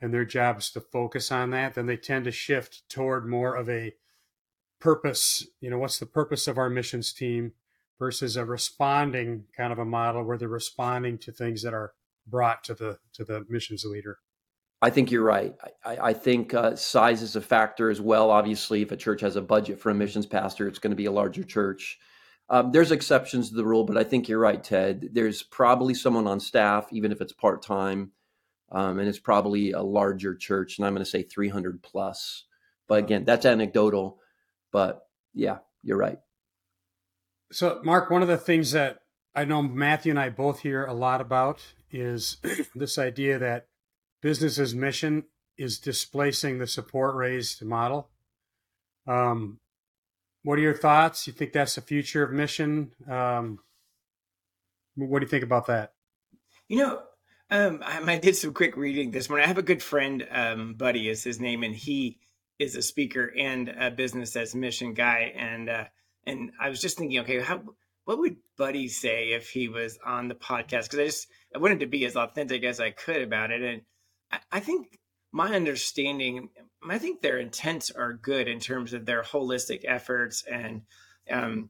and 0.00 0.12
their 0.12 0.24
job 0.24 0.58
is 0.58 0.70
to 0.70 0.80
focus 0.80 1.30
on 1.30 1.50
that, 1.50 1.74
then 1.74 1.86
they 1.86 1.96
tend 1.96 2.24
to 2.24 2.30
shift 2.30 2.88
toward 2.88 3.26
more 3.26 3.54
of 3.54 3.68
a 3.68 3.94
purpose. 4.80 5.46
You 5.60 5.70
know, 5.70 5.78
what's 5.78 5.98
the 5.98 6.06
purpose 6.06 6.46
of 6.48 6.58
our 6.58 6.68
missions 6.68 7.12
team 7.12 7.52
versus 7.98 8.36
a 8.36 8.44
responding 8.44 9.44
kind 9.56 9.72
of 9.72 9.78
a 9.78 9.84
model 9.84 10.22
where 10.22 10.36
they're 10.36 10.48
responding 10.48 11.18
to 11.18 11.32
things 11.32 11.62
that 11.62 11.72
are 11.74 11.94
brought 12.26 12.64
to 12.64 12.74
the 12.74 12.98
to 13.14 13.24
the 13.24 13.44
missions 13.48 13.84
leader. 13.84 14.18
I 14.82 14.90
think 14.90 15.10
you're 15.10 15.24
right. 15.24 15.54
I, 15.84 15.96
I 16.08 16.12
think 16.12 16.52
uh, 16.52 16.76
size 16.76 17.22
is 17.22 17.34
a 17.34 17.40
factor 17.40 17.88
as 17.88 18.00
well. 18.00 18.30
Obviously, 18.30 18.82
if 18.82 18.92
a 18.92 18.96
church 18.96 19.22
has 19.22 19.36
a 19.36 19.40
budget 19.40 19.80
for 19.80 19.90
a 19.90 19.94
missions 19.94 20.26
pastor, 20.26 20.68
it's 20.68 20.78
going 20.78 20.90
to 20.90 20.96
be 20.96 21.06
a 21.06 21.12
larger 21.12 21.44
church. 21.44 21.98
Um, 22.48 22.72
there's 22.72 22.92
exceptions 22.92 23.48
to 23.48 23.56
the 23.56 23.64
rule, 23.64 23.84
but 23.84 23.96
I 23.96 24.04
think 24.04 24.28
you're 24.28 24.38
right, 24.38 24.62
Ted. 24.62 25.08
There's 25.12 25.42
probably 25.42 25.94
someone 25.94 26.26
on 26.26 26.40
staff, 26.40 26.88
even 26.92 27.10
if 27.10 27.20
it's 27.20 27.32
part 27.32 27.62
time, 27.62 28.12
um, 28.70 28.98
and 28.98 29.08
it's 29.08 29.18
probably 29.18 29.72
a 29.72 29.82
larger 29.82 30.34
church. 30.34 30.78
And 30.78 30.86
I'm 30.86 30.92
going 30.92 31.04
to 31.04 31.10
say 31.10 31.22
300 31.22 31.82
plus. 31.82 32.44
But 32.86 33.00
again, 33.00 33.24
that's 33.24 33.46
anecdotal. 33.46 34.20
But 34.70 35.06
yeah, 35.34 35.58
you're 35.82 35.96
right. 35.96 36.18
So, 37.50 37.80
Mark, 37.82 38.10
one 38.10 38.22
of 38.22 38.28
the 38.28 38.36
things 38.36 38.72
that 38.72 38.98
I 39.34 39.44
know 39.44 39.62
Matthew 39.62 40.10
and 40.10 40.18
I 40.18 40.30
both 40.30 40.60
hear 40.60 40.84
a 40.84 40.94
lot 40.94 41.20
about 41.20 41.62
is 41.90 42.38
this 42.74 42.98
idea 42.98 43.38
that 43.38 43.68
business 44.22 44.58
as 44.58 44.74
mission 44.74 45.24
is 45.58 45.78
displacing 45.78 46.58
the 46.58 46.66
support 46.66 47.14
raised 47.14 47.64
model. 47.64 48.10
Um, 49.06 49.60
what 50.42 50.58
are 50.58 50.62
your 50.62 50.76
thoughts? 50.76 51.26
You 51.26 51.32
think 51.32 51.52
that's 51.52 51.74
the 51.74 51.80
future 51.80 52.22
of 52.22 52.32
mission? 52.32 52.92
Um, 53.08 53.60
what 54.94 55.20
do 55.20 55.24
you 55.24 55.30
think 55.30 55.44
about 55.44 55.66
that? 55.66 55.92
You 56.68 56.78
know, 56.78 57.02
um, 57.50 57.82
I, 57.84 58.18
did 58.18 58.36
some 58.36 58.52
quick 58.52 58.76
reading 58.76 59.10
this 59.10 59.28
morning. 59.28 59.44
I 59.44 59.48
have 59.48 59.58
a 59.58 59.62
good 59.62 59.82
friend, 59.82 60.26
um, 60.30 60.74
Buddy 60.74 61.08
is 61.08 61.22
his 61.22 61.38
name, 61.40 61.62
and 61.62 61.74
he 61.74 62.18
is 62.58 62.74
a 62.74 62.82
speaker 62.82 63.32
and 63.36 63.68
a 63.68 63.90
business 63.90 64.34
as 64.34 64.54
mission 64.54 64.94
guy. 64.94 65.32
And 65.36 65.68
uh, 65.68 65.84
and 66.26 66.50
I 66.60 66.68
was 66.68 66.80
just 66.80 66.98
thinking, 66.98 67.20
okay, 67.20 67.40
how 67.40 67.62
what 68.06 68.18
would 68.18 68.36
Buddy 68.56 68.88
say 68.88 69.32
if 69.32 69.50
he 69.50 69.68
was 69.68 69.98
on 70.04 70.28
the 70.28 70.34
podcast? 70.34 70.84
Because 70.84 70.98
I 70.98 71.04
just 71.06 71.28
I 71.54 71.58
wanted 71.58 71.80
to 71.80 71.86
be 71.86 72.04
as 72.06 72.16
authentic 72.16 72.64
as 72.64 72.80
I 72.80 72.90
could 72.90 73.20
about 73.20 73.50
it, 73.50 73.62
and 73.62 73.82
I, 74.30 74.38
I 74.52 74.60
think 74.60 74.98
my 75.32 75.54
understanding, 75.54 76.48
I 76.88 76.98
think 76.98 77.20
their 77.20 77.38
intents 77.38 77.90
are 77.90 78.12
good 78.14 78.48
in 78.48 78.60
terms 78.60 78.94
of 78.94 79.04
their 79.04 79.22
holistic 79.22 79.82
efforts 79.84 80.44
and 80.50 80.82
um, 81.30 81.68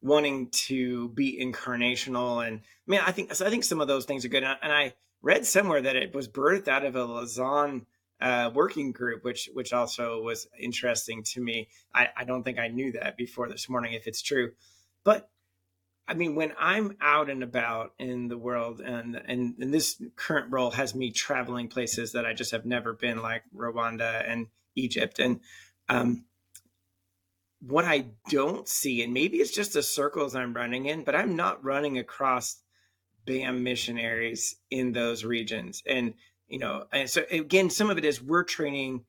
wanting 0.00 0.50
to 0.50 1.08
be 1.10 1.38
incarnational. 1.44 2.46
And 2.46 2.60
I 2.60 2.90
mean, 2.90 3.00
I 3.04 3.10
think 3.10 3.34
so 3.34 3.44
I 3.44 3.50
think 3.50 3.64
some 3.64 3.80
of 3.80 3.88
those 3.88 4.04
things 4.04 4.24
are 4.24 4.28
good. 4.28 4.44
And 4.44 4.52
I, 4.52 4.56
and 4.62 4.72
I 4.72 4.94
read 5.20 5.44
somewhere 5.46 5.82
that 5.82 5.96
it 5.96 6.14
was 6.14 6.28
birthed 6.28 6.68
out 6.68 6.84
of 6.84 6.94
a 6.94 7.04
Lausanne 7.04 7.86
uh, 8.20 8.52
working 8.54 8.92
group, 8.92 9.24
which 9.24 9.50
which 9.52 9.72
also 9.72 10.22
was 10.22 10.46
interesting 10.58 11.24
to 11.24 11.40
me. 11.40 11.68
I, 11.92 12.08
I 12.16 12.24
don't 12.24 12.44
think 12.44 12.60
I 12.60 12.68
knew 12.68 12.92
that 12.92 13.16
before 13.16 13.48
this 13.48 13.68
morning, 13.68 13.94
if 13.94 14.06
it's 14.06 14.22
true. 14.22 14.52
But 15.02 15.28
I 16.10 16.14
mean, 16.14 16.34
when 16.34 16.52
I'm 16.58 16.96
out 17.00 17.30
and 17.30 17.44
about 17.44 17.92
in 18.00 18.26
the 18.26 18.36
world, 18.36 18.80
and, 18.80 19.14
and 19.14 19.54
and 19.60 19.72
this 19.72 20.02
current 20.16 20.50
role 20.50 20.72
has 20.72 20.92
me 20.92 21.12
traveling 21.12 21.68
places 21.68 22.10
that 22.12 22.26
I 22.26 22.32
just 22.34 22.50
have 22.50 22.66
never 22.66 22.92
been, 22.92 23.22
like 23.22 23.44
Rwanda 23.56 24.28
and 24.28 24.48
Egypt, 24.74 25.20
and 25.20 25.38
um, 25.88 26.24
what 27.60 27.84
I 27.84 28.06
don't 28.28 28.66
see, 28.66 29.04
and 29.04 29.14
maybe 29.14 29.36
it's 29.36 29.54
just 29.54 29.74
the 29.74 29.84
circles 29.84 30.34
I'm 30.34 30.52
running 30.52 30.86
in, 30.86 31.04
but 31.04 31.14
I'm 31.14 31.36
not 31.36 31.64
running 31.64 31.96
across 31.96 32.60
BAM 33.24 33.62
missionaries 33.62 34.56
in 34.68 34.90
those 34.90 35.24
regions, 35.24 35.80
and 35.86 36.14
you 36.48 36.58
know, 36.58 36.86
and 36.92 37.08
so 37.08 37.22
again, 37.30 37.70
some 37.70 37.88
of 37.88 37.98
it 37.98 38.04
is 38.04 38.20
we're 38.20 38.42
training 38.42 39.04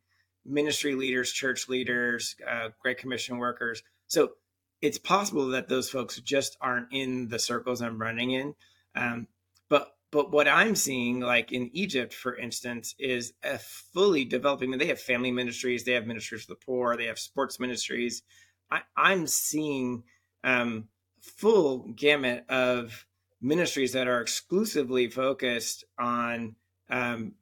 ministry 0.45 0.93
leaders, 0.93 1.31
church 1.31 1.67
leaders, 1.67 2.35
uh, 2.47 2.69
Great 2.79 2.99
Commission 2.99 3.39
workers. 3.39 3.81
So 4.05 4.33
it's 4.81 4.97
possible 4.97 5.47
that 5.47 5.69
those 5.69 5.89
folks 5.89 6.19
just 6.19 6.57
aren't 6.61 6.87
in 6.91 7.27
the 7.27 7.39
circles 7.39 7.81
I'm 7.81 8.01
running 8.01 8.31
in. 8.31 8.55
Um, 8.95 9.27
but 9.69 9.95
but 10.11 10.31
what 10.31 10.47
I'm 10.47 10.75
seeing, 10.75 11.21
like 11.21 11.51
in 11.51 11.69
Egypt, 11.73 12.13
for 12.13 12.35
instance, 12.35 12.95
is 12.99 13.33
a 13.43 13.57
fully 13.57 14.25
developing. 14.25 14.71
They 14.77 14.87
have 14.87 14.99
family 14.99 15.31
ministries, 15.31 15.85
they 15.85 15.93
have 15.93 16.07
ministries 16.07 16.43
for 16.43 16.53
the 16.53 16.65
poor, 16.65 16.97
they 16.97 17.05
have 17.05 17.19
sports 17.19 17.59
ministries. 17.59 18.23
I, 18.69 18.81
I'm 18.97 19.27
seeing 19.27 20.03
um, 20.43 20.87
full 21.21 21.87
gamut 21.95 22.45
of 22.49 23.05
ministries 23.41 23.93
that 23.93 24.07
are 24.07 24.21
exclusively 24.21 25.09
focused 25.09 25.85
on 25.97 26.55
um, 26.89 27.33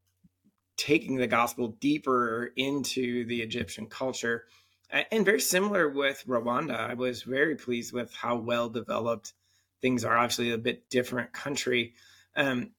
taking 0.77 1.17
the 1.17 1.27
gospel 1.27 1.69
deeper 1.79 2.51
into 2.55 3.25
the 3.25 3.41
Egyptian 3.41 3.87
culture. 3.87 4.45
And 4.91 5.23
very 5.23 5.39
similar 5.39 5.87
with 5.87 6.23
Rwanda, 6.27 6.75
I 6.77 6.95
was 6.95 7.21
very 7.21 7.55
pleased 7.55 7.93
with 7.93 8.13
how 8.13 8.37
well 8.37 8.69
developed 8.69 9.33
things 9.81 10.03
are. 10.03 10.17
Obviously, 10.17 10.51
a 10.51 10.57
bit 10.57 10.89
different 10.89 11.31
country. 11.31 11.93
Um, 12.35 12.71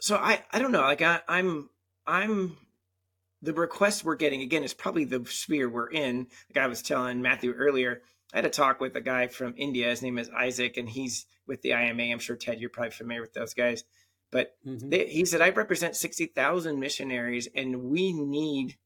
so 0.00 0.16
I, 0.16 0.42
I 0.50 0.58
don't 0.58 0.72
know. 0.72 0.80
Like 0.80 1.02
I, 1.02 1.20
I'm, 1.28 1.68
I'm 2.06 2.56
the 3.42 3.52
request 3.52 4.04
we're 4.04 4.16
getting 4.16 4.42
again 4.42 4.64
is 4.64 4.74
probably 4.74 5.04
the 5.04 5.24
sphere 5.26 5.68
we're 5.68 5.90
in. 5.90 6.26
Like 6.48 6.64
I 6.64 6.68
was 6.68 6.82
telling 6.82 7.20
Matthew 7.22 7.52
earlier, 7.52 8.02
I 8.32 8.38
had 8.38 8.46
a 8.46 8.50
talk 8.50 8.80
with 8.80 8.96
a 8.96 9.00
guy 9.00 9.26
from 9.26 9.54
India. 9.56 9.88
His 9.88 10.02
name 10.02 10.18
is 10.18 10.30
Isaac, 10.30 10.76
and 10.76 10.88
he's 10.88 11.26
with 11.46 11.62
the 11.62 11.72
IMA. 11.72 12.04
I'm 12.04 12.18
sure 12.18 12.36
Ted, 12.36 12.60
you're 12.60 12.70
probably 12.70 12.92
familiar 12.92 13.22
with 13.22 13.34
those 13.34 13.54
guys. 13.54 13.84
But 14.30 14.54
mm-hmm. 14.66 14.88
they, 14.88 15.06
he 15.06 15.24
said, 15.24 15.40
I 15.40 15.50
represent 15.50 15.96
60,000 15.96 16.78
missionaries, 16.78 17.48
and 17.54 17.84
we 17.84 18.12
need 18.12 18.76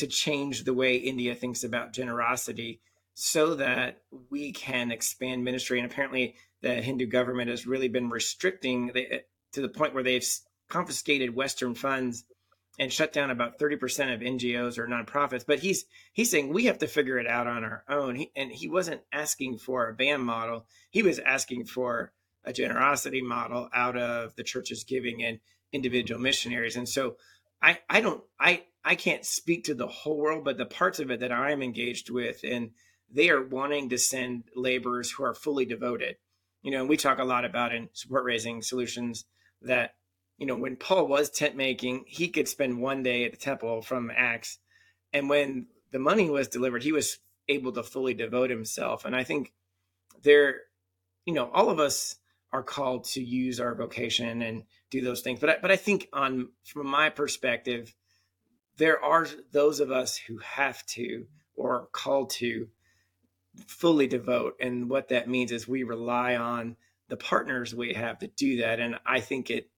to 0.00 0.06
change 0.06 0.64
the 0.64 0.74
way 0.74 0.96
India 0.96 1.34
thinks 1.34 1.64
about 1.64 1.92
generosity 1.92 2.80
so 3.14 3.54
that 3.54 4.02
we 4.30 4.52
can 4.52 4.90
expand 4.90 5.44
ministry. 5.44 5.78
And 5.78 5.90
apparently, 5.90 6.36
the 6.62 6.74
Hindu 6.74 7.06
government 7.06 7.50
has 7.50 7.66
really 7.66 7.88
been 7.88 8.10
restricting 8.10 8.92
the, 8.94 9.22
to 9.52 9.60
the 9.60 9.68
point 9.68 9.94
where 9.94 10.02
they've 10.02 10.26
confiscated 10.68 11.34
Western 11.34 11.74
funds 11.74 12.24
and 12.78 12.90
shut 12.90 13.12
down 13.12 13.30
about 13.30 13.58
30% 13.58 14.14
of 14.14 14.20
NGOs 14.20 14.78
or 14.78 14.86
nonprofits. 14.86 15.44
But 15.46 15.58
he's 15.58 15.84
he's 16.14 16.30
saying 16.30 16.48
we 16.48 16.64
have 16.64 16.78
to 16.78 16.86
figure 16.86 17.18
it 17.18 17.26
out 17.26 17.46
on 17.46 17.62
our 17.62 17.84
own. 17.88 18.16
He, 18.16 18.30
and 18.34 18.50
he 18.50 18.68
wasn't 18.68 19.02
asking 19.12 19.58
for 19.58 19.88
a 19.88 19.94
BAM 19.94 20.24
model. 20.24 20.64
He 20.90 21.02
was 21.02 21.18
asking 21.18 21.66
for 21.66 22.12
a 22.44 22.54
generosity 22.54 23.20
model 23.20 23.68
out 23.74 23.98
of 23.98 24.34
the 24.36 24.44
church's 24.44 24.84
giving 24.84 25.22
and 25.22 25.40
individual 25.72 26.20
missionaries. 26.20 26.76
And 26.76 26.88
so 26.88 27.16
I, 27.62 27.80
I 27.90 28.00
don't 28.00 28.22
I 28.38 28.64
I 28.84 28.94
can't 28.94 29.24
speak 29.24 29.64
to 29.64 29.74
the 29.74 29.86
whole 29.86 30.16
world, 30.16 30.44
but 30.44 30.56
the 30.56 30.66
parts 30.66 31.00
of 31.00 31.10
it 31.10 31.20
that 31.20 31.32
I'm 31.32 31.62
engaged 31.62 32.10
with 32.10 32.40
and 32.44 32.70
they 33.12 33.28
are 33.28 33.44
wanting 33.44 33.88
to 33.90 33.98
send 33.98 34.44
laborers 34.54 35.10
who 35.10 35.24
are 35.24 35.34
fully 35.34 35.64
devoted. 35.64 36.16
You 36.62 36.70
know, 36.70 36.80
and 36.80 36.88
we 36.88 36.96
talk 36.96 37.18
a 37.18 37.24
lot 37.24 37.44
about 37.44 37.74
in 37.74 37.88
support 37.92 38.24
raising 38.24 38.62
solutions 38.62 39.24
that, 39.62 39.94
you 40.38 40.46
know, 40.46 40.56
when 40.56 40.76
Paul 40.76 41.06
was 41.06 41.30
tent 41.30 41.56
making, 41.56 42.04
he 42.06 42.28
could 42.28 42.48
spend 42.48 42.80
one 42.80 43.02
day 43.02 43.24
at 43.24 43.32
the 43.32 43.38
temple 43.38 43.82
from 43.82 44.10
Acts. 44.14 44.58
And 45.12 45.28
when 45.28 45.66
the 45.90 45.98
money 45.98 46.30
was 46.30 46.48
delivered, 46.48 46.82
he 46.82 46.92
was 46.92 47.18
able 47.48 47.72
to 47.72 47.82
fully 47.82 48.14
devote 48.14 48.50
himself. 48.50 49.04
And 49.04 49.16
I 49.16 49.24
think 49.24 49.52
there, 50.22 50.56
you 51.24 51.34
know, 51.34 51.50
all 51.50 51.70
of 51.70 51.80
us 51.80 52.16
are 52.52 52.62
called 52.62 53.04
to 53.04 53.22
use 53.22 53.60
our 53.60 53.74
vocation 53.74 54.42
and 54.42 54.64
do 54.90 55.00
those 55.00 55.22
things. 55.22 55.40
But 55.40 55.50
I, 55.50 55.56
but 55.60 55.70
I 55.70 55.76
think 55.76 56.08
on 56.12 56.48
from 56.64 56.86
my 56.86 57.10
perspective, 57.10 57.94
there 58.80 59.02
are 59.02 59.28
those 59.52 59.78
of 59.78 59.92
us 59.92 60.16
who 60.16 60.38
have 60.38 60.84
to 60.86 61.26
or 61.54 61.74
are 61.74 61.86
called 61.92 62.30
to 62.30 62.68
fully 63.66 64.06
devote, 64.06 64.54
and 64.60 64.88
what 64.90 65.08
that 65.08 65.28
means 65.28 65.52
is 65.52 65.68
we 65.68 65.82
rely 65.82 66.34
on 66.36 66.76
the 67.08 67.16
partners 67.16 67.74
we 67.74 67.94
have 67.94 68.18
to 68.20 68.28
do 68.28 68.62
that. 68.62 68.80
And 68.80 68.98
I 69.06 69.20
think 69.20 69.50
it 69.50 69.70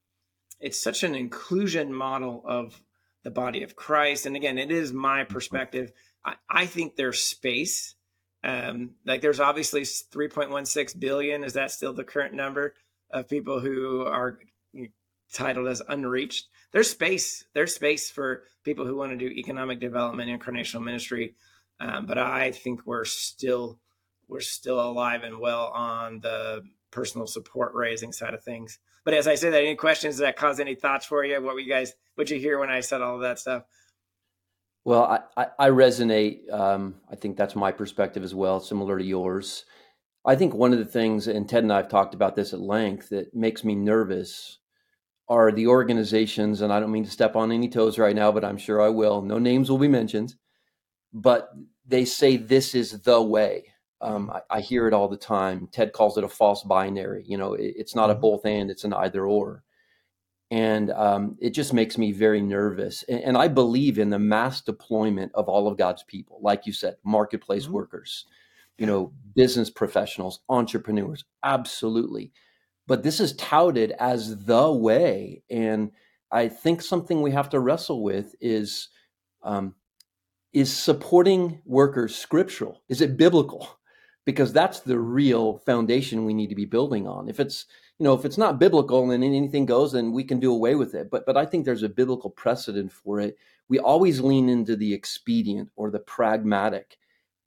it's 0.60 0.80
such 0.80 1.02
an 1.02 1.14
inclusion 1.14 1.92
model 1.92 2.42
of 2.46 2.80
the 3.24 3.30
body 3.30 3.62
of 3.64 3.74
Christ. 3.74 4.26
And 4.26 4.36
again, 4.36 4.58
it 4.58 4.70
is 4.70 4.92
my 4.92 5.24
perspective. 5.24 5.92
I, 6.24 6.34
I 6.48 6.66
think 6.66 6.94
there's 6.94 7.20
space 7.20 7.96
um, 8.44 8.94
like 9.06 9.20
there's 9.20 9.40
obviously 9.40 9.82
3.16 9.82 10.98
billion. 10.98 11.44
Is 11.44 11.52
that 11.54 11.70
still 11.70 11.92
the 11.92 12.04
current 12.04 12.34
number 12.34 12.74
of 13.10 13.28
people 13.28 13.60
who 13.60 14.02
are 14.02 14.38
titled 15.32 15.68
as 15.68 15.82
unreached? 15.88 16.48
There's 16.72 16.90
space. 16.90 17.44
There's 17.54 17.74
space 17.74 18.10
for 18.10 18.44
people 18.64 18.86
who 18.86 18.96
want 18.96 19.12
to 19.12 19.18
do 19.18 19.28
economic 19.28 19.80
development, 19.80 20.30
incarnational 20.30 20.82
ministry. 20.82 21.34
Um, 21.80 22.06
but 22.06 22.18
I 22.18 22.52
think 22.52 22.86
we're 22.86 23.04
still 23.04 23.78
we're 24.28 24.40
still 24.40 24.80
alive 24.80 25.24
and 25.24 25.38
well 25.38 25.66
on 25.74 26.20
the 26.20 26.62
personal 26.90 27.26
support 27.26 27.74
raising 27.74 28.12
side 28.12 28.34
of 28.34 28.42
things. 28.42 28.78
But 29.04 29.14
as 29.14 29.26
I 29.26 29.34
say 29.34 29.50
that, 29.50 29.60
any 29.60 29.74
questions 29.74 30.18
that 30.18 30.36
cause 30.36 30.60
any 30.60 30.74
thoughts 30.74 31.06
for 31.06 31.24
you? 31.24 31.42
What 31.42 31.54
were 31.54 31.60
you 31.60 31.68
guys? 31.68 31.92
What 32.14 32.30
you 32.30 32.38
hear 32.38 32.58
when 32.58 32.70
I 32.70 32.80
said 32.80 33.02
all 33.02 33.16
of 33.16 33.22
that 33.22 33.38
stuff? 33.38 33.64
Well, 34.84 35.04
I, 35.04 35.42
I, 35.42 35.46
I 35.58 35.70
resonate. 35.70 36.50
Um, 36.52 36.96
I 37.10 37.16
think 37.16 37.36
that's 37.36 37.56
my 37.56 37.72
perspective 37.72 38.22
as 38.22 38.34
well, 38.34 38.60
similar 38.60 38.98
to 38.98 39.04
yours. 39.04 39.64
I 40.24 40.36
think 40.36 40.54
one 40.54 40.72
of 40.72 40.78
the 40.78 40.84
things, 40.84 41.26
and 41.26 41.48
Ted 41.48 41.64
and 41.64 41.72
I 41.72 41.78
have 41.78 41.88
talked 41.88 42.14
about 42.14 42.36
this 42.36 42.52
at 42.52 42.60
length, 42.60 43.08
that 43.10 43.34
makes 43.34 43.64
me 43.64 43.74
nervous 43.74 44.58
are 45.28 45.52
the 45.52 45.66
organizations, 45.66 46.60
and 46.60 46.72
I 46.72 46.80
don't 46.80 46.92
mean 46.92 47.04
to 47.04 47.10
step 47.10 47.36
on 47.36 47.52
any 47.52 47.68
toes 47.68 47.98
right 47.98 48.14
now, 48.14 48.32
but 48.32 48.44
I'm 48.44 48.58
sure 48.58 48.82
I 48.82 48.88
will. 48.88 49.22
No 49.22 49.38
names 49.38 49.70
will 49.70 49.78
be 49.78 49.88
mentioned, 49.88 50.34
but 51.12 51.50
they 51.86 52.04
say 52.04 52.36
this 52.36 52.74
is 52.74 53.02
the 53.02 53.20
way. 53.20 53.66
Um, 54.00 54.30
I, 54.30 54.58
I, 54.58 54.60
hear 54.60 54.88
it 54.88 54.94
all 54.94 55.08
the 55.08 55.16
time. 55.16 55.68
Ted 55.70 55.92
calls 55.92 56.18
it 56.18 56.24
a 56.24 56.28
false 56.28 56.64
binary. 56.64 57.24
You 57.24 57.38
know, 57.38 57.54
it, 57.54 57.74
it's 57.76 57.94
not 57.94 58.10
a 58.10 58.14
mm-hmm. 58.14 58.20
both 58.20 58.44
and; 58.44 58.70
it's 58.70 58.84
an 58.84 58.92
either 58.92 59.24
or. 59.26 59.62
and 60.50 60.90
um, 60.90 61.36
it 61.40 61.50
just 61.50 61.72
makes 61.72 61.96
me 61.96 62.10
very 62.10 62.40
nervous. 62.40 63.04
And, 63.08 63.20
and, 63.20 63.38
I 63.38 63.46
believe 63.48 63.98
in 63.98 64.10
the 64.10 64.18
mass 64.18 64.60
deployment 64.60 65.32
of 65.34 65.48
all 65.48 65.68
of 65.68 65.78
God's 65.78 66.02
people, 66.02 66.40
like 66.42 66.66
you 66.66 66.72
said, 66.72 66.96
marketplace 67.04 67.64
mm-hmm. 67.64 67.74
workers, 67.74 68.26
you 68.76 68.86
know, 68.86 69.12
business 69.36 69.70
professionals, 69.70 70.40
entrepreneurs, 70.48 71.24
absolutely. 71.44 72.32
But 72.92 73.04
this 73.04 73.20
is 73.20 73.32
touted 73.36 73.92
as 73.92 74.44
the 74.44 74.70
way, 74.70 75.44
and 75.48 75.92
I 76.30 76.48
think 76.48 76.82
something 76.82 77.22
we 77.22 77.30
have 77.30 77.48
to 77.48 77.58
wrestle 77.58 78.02
with 78.02 78.34
is 78.38 78.90
um, 79.42 79.76
is 80.52 80.70
supporting 80.70 81.62
workers 81.64 82.14
scriptural? 82.14 82.82
Is 82.90 83.00
it 83.00 83.16
biblical? 83.16 83.78
Because 84.26 84.52
that's 84.52 84.80
the 84.80 84.98
real 84.98 85.56
foundation 85.64 86.26
we 86.26 86.34
need 86.34 86.50
to 86.50 86.54
be 86.54 86.66
building 86.66 87.08
on. 87.08 87.30
If 87.30 87.40
it's 87.40 87.64
you 87.98 88.04
know, 88.04 88.12
if 88.12 88.26
it's 88.26 88.36
not 88.36 88.58
biblical 88.58 89.10
and 89.10 89.24
anything 89.24 89.64
goes, 89.64 89.92
then 89.92 90.12
we 90.12 90.22
can 90.22 90.38
do 90.38 90.52
away 90.52 90.74
with 90.74 90.94
it. 90.94 91.10
But 91.10 91.24
but 91.24 91.38
I 91.38 91.46
think 91.46 91.64
there's 91.64 91.82
a 91.82 91.88
biblical 91.88 92.28
precedent 92.28 92.92
for 92.92 93.20
it. 93.20 93.38
We 93.70 93.78
always 93.78 94.20
lean 94.20 94.50
into 94.50 94.76
the 94.76 94.92
expedient 94.92 95.70
or 95.76 95.90
the 95.90 95.98
pragmatic. 95.98 96.98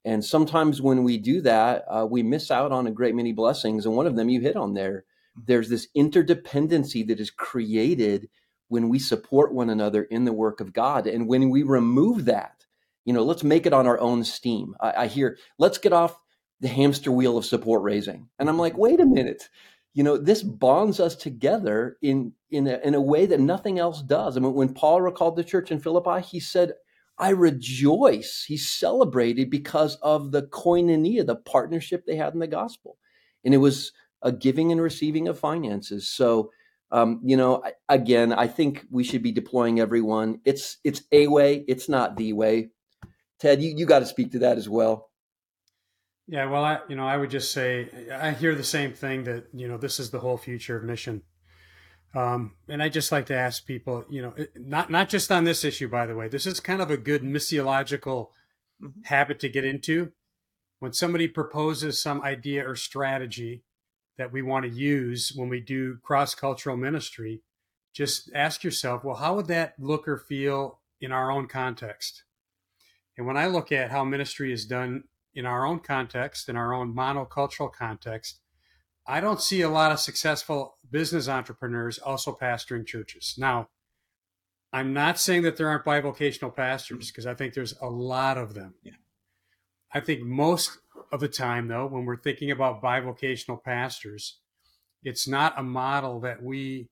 And 0.04 0.26
sometimes 0.26 0.82
when 0.82 1.04
we 1.04 1.20
do 1.20 1.40
that, 1.42 1.86
uh, 1.88 2.08
we 2.10 2.24
miss 2.24 2.50
out 2.50 2.72
on 2.72 2.88
a 2.88 2.92
great 2.92 3.14
many 3.14 3.32
blessings. 3.32 3.86
And 3.86 3.96
one 3.96 4.08
of 4.08 4.16
them 4.16 4.30
you 4.30 4.42
hit 4.42 4.56
on 4.56 4.74
there. 4.74 5.06
There's 5.36 5.70
this 5.70 5.88
interdependency 5.96 7.08
that 7.08 7.20
is 7.20 7.32
created 7.32 8.30
when 8.68 8.90
we 8.90 9.00
support 9.00 9.54
one 9.54 9.70
another 9.70 10.04
in 10.04 10.26
the 10.26 10.34
work 10.34 10.60
of 10.60 10.74
God. 10.74 11.08
And 11.08 11.28
when 11.28 11.50
we 11.50 11.64
remove 11.64 12.26
that, 12.26 12.66
you 13.04 13.14
know, 13.14 13.24
let's 13.24 13.44
make 13.44 13.66
it 13.66 13.74
on 13.74 13.86
our 13.86 14.00
own 14.00 14.24
steam. 14.24 14.76
I, 14.80 15.04
I 15.04 15.08
hear, 15.08 15.38
let's 15.60 15.78
get 15.78 15.94
off 15.94 16.20
the 16.62 16.68
hamster 16.68 17.12
wheel 17.12 17.38
of 17.38 17.46
support 17.46 17.84
raising. 17.84 18.30
And 18.40 18.50
I'm 18.50 18.58
like, 18.58 18.78
wait 18.78 19.00
a 19.00 19.06
minute 19.06 19.50
you 19.96 20.04
know 20.04 20.18
this 20.18 20.44
bonds 20.44 21.00
us 21.00 21.16
together 21.16 21.98
in 22.04 22.34
in 22.52 22.68
a, 22.68 22.80
in 22.84 22.94
a 22.94 23.02
way 23.02 23.26
that 23.26 23.40
nothing 23.40 23.80
else 23.80 24.04
does 24.04 24.38
I 24.38 24.42
mean, 24.42 24.54
when 24.54 24.74
paul 24.74 25.02
recalled 25.02 25.36
the 25.36 25.44
church 25.44 25.72
in 25.72 25.80
philippi 25.80 26.22
he 26.22 26.40
said 26.40 26.74
i 27.18 27.30
rejoice 27.30 28.46
he 28.48 28.58
celebrated 28.58 29.50
because 29.50 29.96
of 30.04 30.32
the 30.32 30.44
koinonia 30.44 31.26
the 31.26 31.38
partnership 31.38 32.06
they 32.06 32.18
had 32.18 32.34
in 32.34 32.40
the 32.40 32.48
gospel 32.48 32.98
and 33.44 33.54
it 33.54 33.58
was 33.58 33.94
a 34.22 34.32
giving 34.32 34.72
and 34.72 34.82
receiving 34.82 35.28
of 35.28 35.40
finances 35.40 36.08
so 36.08 36.50
um, 36.92 37.20
you 37.24 37.36
know 37.36 37.64
again 37.90 38.32
i 38.34 38.48
think 38.48 38.86
we 38.92 39.04
should 39.04 39.24
be 39.24 39.32
deploying 39.32 39.80
everyone 39.80 40.40
it's 40.46 40.78
it's 40.84 41.04
a 41.12 41.28
way 41.28 41.64
it's 41.68 41.90
not 41.90 42.16
the 42.18 42.34
way 42.34 42.70
ted 43.40 43.62
you, 43.62 43.74
you 43.76 43.86
got 43.86 44.00
to 44.00 44.06
speak 44.06 44.32
to 44.32 44.40
that 44.40 44.58
as 44.58 44.70
well 44.70 45.10
yeah, 46.28 46.50
well, 46.50 46.64
I 46.64 46.80
you 46.90 46.96
know 46.96 47.06
I 47.06 47.18
would 47.18 47.30
just 47.30 47.52
say 47.52 47.88
I 48.12 48.32
hear 48.32 48.56
the 48.56 48.64
same 48.64 48.94
thing 48.94 49.26
that 49.26 49.46
you 49.54 49.68
know 49.68 49.78
this 49.78 50.00
is 50.00 50.10
the 50.10 50.20
whole 50.20 50.38
future 50.38 50.76
of 50.76 50.84
mission, 50.84 51.22
um, 52.16 52.56
and 52.68 52.82
I 52.82 52.90
just 52.90 53.12
like 53.12 53.28
to 53.28 53.36
ask 53.36 53.66
people, 53.66 54.06
you 54.10 54.24
know, 54.24 54.34
not 54.56 54.90
not 54.90 55.08
just 55.08 55.32
on 55.32 55.44
this 55.44 55.64
issue, 55.64 55.88
by 55.88 56.08
the 56.08 56.16
way. 56.16 56.28
This 56.28 56.48
is 56.48 56.60
kind 56.60 56.82
of 56.82 56.90
a 56.90 56.98
good 56.98 57.22
missiological 57.22 58.30
mm-hmm. 58.82 59.02
habit 59.04 59.40
to 59.42 59.50
get 59.50 59.66
into. 59.66 60.14
When 60.80 60.94
somebody 60.94 61.28
proposes 61.28 62.02
some 62.02 62.22
idea 62.22 62.68
or 62.68 62.76
strategy 62.76 63.64
that 64.18 64.32
we 64.32 64.42
want 64.42 64.66
to 64.66 64.72
use 64.72 65.32
when 65.36 65.50
we 65.50 65.60
do 65.60 65.98
cross 66.04 66.36
cultural 66.36 66.78
ministry, 66.78 67.42
just 67.94 68.30
ask 68.34 68.64
yourself, 68.64 69.04
well, 69.04 69.16
how 69.16 69.36
would 69.36 69.48
that 69.48 69.74
look 69.80 70.08
or 70.08 70.18
feel 70.18 70.80
in 71.00 71.12
our 71.12 71.32
own 71.32 71.48
context? 71.48 72.24
And 73.18 73.26
when 73.26 73.38
I 73.38 73.48
look 73.48 73.72
at 73.72 73.92
how 73.92 74.04
ministry 74.04 74.52
is 74.52 74.66
done 74.66 75.06
in 75.34 75.46
our 75.46 75.66
own 75.66 75.80
context, 75.80 76.50
in 76.50 76.56
our 76.56 76.74
own 76.74 76.94
monocultural 76.94 77.72
context, 77.72 78.40
I 79.08 79.22
don't 79.22 79.42
see 79.42 79.62
a 79.62 79.70
lot 79.70 79.92
of 79.92 80.00
successful 80.00 80.78
business 80.90 81.30
entrepreneurs 81.30 82.00
also 82.00 82.34
pastoring 82.34 82.86
churches. 82.86 83.36
Now, 83.38 83.70
I'm 84.74 84.94
not 84.94 85.20
saying 85.20 85.44
that 85.44 85.58
there 85.58 85.70
aren't 85.70 85.86
bivocational 85.86 86.54
pastors 86.54 87.12
because 87.12 87.26
I 87.26 87.34
think 87.34 87.54
there's 87.54 87.76
a 87.82 87.88
lot 87.88 88.38
of 88.38 88.56
them. 88.56 88.74
Yeah. 88.84 88.94
I 89.94 90.02
think 90.02 90.22
most 90.22 90.80
of 91.12 91.20
the 91.20 91.28
time, 91.28 91.68
though, 91.68 91.88
when 91.88 92.06
we're 92.06 92.18
thinking 92.18 92.52
about 92.52 92.82
bivocational 92.82 93.64
pastors, 93.64 94.40
it's 95.04 95.28
not 95.28 95.58
a 95.58 95.64
model 95.64 96.20
that 96.22 96.42
we, 96.42 96.90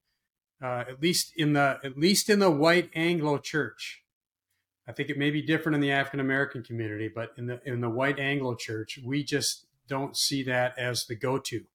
uh, 0.64 0.84
at 0.88 1.02
least 1.02 1.34
in 1.36 1.54
the 1.54 1.80
at 1.84 1.98
least 1.98 2.30
in 2.30 2.40
the 2.40 2.52
white 2.52 2.90
Anglo 2.94 3.38
church, 3.38 4.04
I 4.88 4.92
think 4.92 5.10
it 5.10 5.18
may 5.18 5.32
be 5.32 5.42
different 5.42 5.76
in 5.76 5.82
the 5.82 5.92
African 5.92 6.20
American 6.20 6.64
community, 6.64 7.10
but 7.14 7.32
in 7.38 7.48
the 7.48 7.60
in 7.66 7.82
the 7.82 7.90
white 7.90 8.20
Anglo 8.20 8.56
church, 8.56 9.00
we 9.04 9.24
just 9.24 9.66
don't 9.88 10.16
see 10.18 10.44
that 10.44 10.78
as 10.78 11.06
the 11.06 11.16
go-to. 11.16 11.66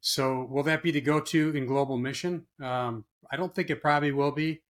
So, 0.00 0.46
will 0.48 0.62
that 0.64 0.82
be 0.82 0.90
the 0.90 1.00
go-to 1.00 1.56
in 1.56 1.66
global 1.66 1.96
mission? 1.96 2.46
Um, 2.62 3.04
I 3.30 3.36
don't 3.36 3.54
think 3.54 3.70
it 3.70 3.82
probably 3.82 4.12
will 4.12 4.30
be, 4.30 4.62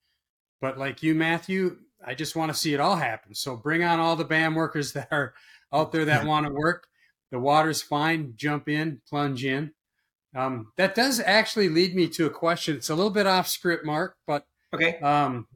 but 0.60 0.78
like 0.78 1.02
you, 1.02 1.14
Matthew, 1.14 1.78
I 2.04 2.14
just 2.14 2.36
want 2.36 2.52
to 2.52 2.58
see 2.58 2.74
it 2.74 2.80
all 2.80 2.96
happen. 2.96 3.34
So, 3.34 3.56
bring 3.56 3.82
on 3.82 3.98
all 3.98 4.16
the 4.16 4.24
BAM 4.24 4.54
workers 4.54 4.92
that 4.94 5.08
are 5.10 5.34
out 5.72 5.92
there 5.92 6.04
that 6.04 6.26
want 6.26 6.46
to 6.46 6.52
work. 6.52 6.86
The 7.30 7.38
water's 7.38 7.82
fine. 7.82 8.34
Jump 8.36 8.68
in, 8.68 9.00
plunge 9.08 9.44
in. 9.44 9.72
Um, 10.34 10.72
that 10.76 10.94
does 10.94 11.20
actually 11.20 11.68
lead 11.68 11.94
me 11.94 12.08
to 12.08 12.26
a 12.26 12.30
question. 12.30 12.76
It's 12.76 12.90
a 12.90 12.94
little 12.94 13.10
bit 13.10 13.26
off 13.26 13.48
script, 13.48 13.84
Mark, 13.84 14.16
but 14.26 14.46
okay. 14.74 14.98
Um, 14.98 15.46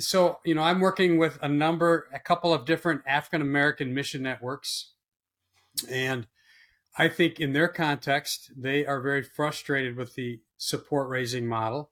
so 0.00 0.38
you 0.44 0.54
know 0.54 0.62
i'm 0.62 0.80
working 0.80 1.18
with 1.18 1.38
a 1.42 1.48
number 1.48 2.08
a 2.12 2.18
couple 2.18 2.52
of 2.52 2.64
different 2.64 3.02
african 3.06 3.42
american 3.42 3.94
mission 3.94 4.22
networks 4.22 4.92
and 5.90 6.26
i 6.96 7.08
think 7.08 7.40
in 7.40 7.52
their 7.52 7.68
context 7.68 8.50
they 8.56 8.86
are 8.86 9.00
very 9.00 9.22
frustrated 9.22 9.96
with 9.96 10.14
the 10.14 10.40
support 10.56 11.08
raising 11.08 11.46
model 11.46 11.90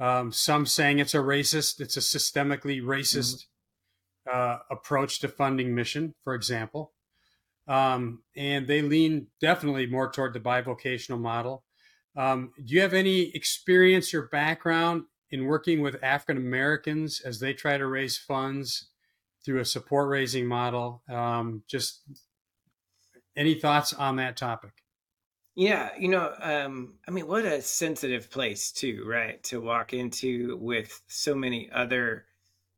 um, 0.00 0.30
some 0.30 0.64
saying 0.64 0.98
it's 0.98 1.14
a 1.14 1.18
racist 1.18 1.80
it's 1.80 1.96
a 1.96 2.00
systemically 2.00 2.82
racist 2.82 3.34
mm-hmm. 3.34 3.57
Uh, 4.30 4.58
approach 4.70 5.20
to 5.20 5.28
funding 5.28 5.74
mission 5.74 6.14
for 6.22 6.34
example 6.34 6.92
um, 7.66 8.22
and 8.36 8.66
they 8.66 8.80
lean 8.82 9.26
definitely 9.40 9.86
more 9.86 10.10
toward 10.10 10.32
the 10.32 10.40
bivocational 10.40 11.20
model 11.20 11.64
um, 12.16 12.52
do 12.64 12.74
you 12.74 12.80
have 12.80 12.94
any 12.94 13.34
experience 13.34 14.12
or 14.12 14.28
background 14.28 15.04
in 15.30 15.44
working 15.44 15.80
with 15.80 16.02
African 16.02 16.36
Americans 16.36 17.20
as 17.20 17.40
they 17.40 17.52
try 17.52 17.76
to 17.76 17.86
raise 17.86 18.16
funds 18.16 18.88
through 19.44 19.60
a 19.60 19.64
support 19.64 20.08
raising 20.08 20.46
model. 20.46 21.02
Um, 21.08 21.62
just 21.68 22.02
any 23.36 23.54
thoughts 23.54 23.92
on 23.92 24.16
that 24.16 24.36
topic? 24.36 24.72
Yeah, 25.54 25.90
you 25.98 26.08
know, 26.08 26.32
um, 26.40 26.94
I 27.06 27.10
mean, 27.10 27.26
what 27.26 27.44
a 27.44 27.60
sensitive 27.60 28.30
place 28.30 28.70
too, 28.70 29.04
right? 29.06 29.42
To 29.44 29.60
walk 29.60 29.92
into 29.92 30.56
with 30.60 31.00
so 31.08 31.34
many 31.34 31.68
other 31.72 32.26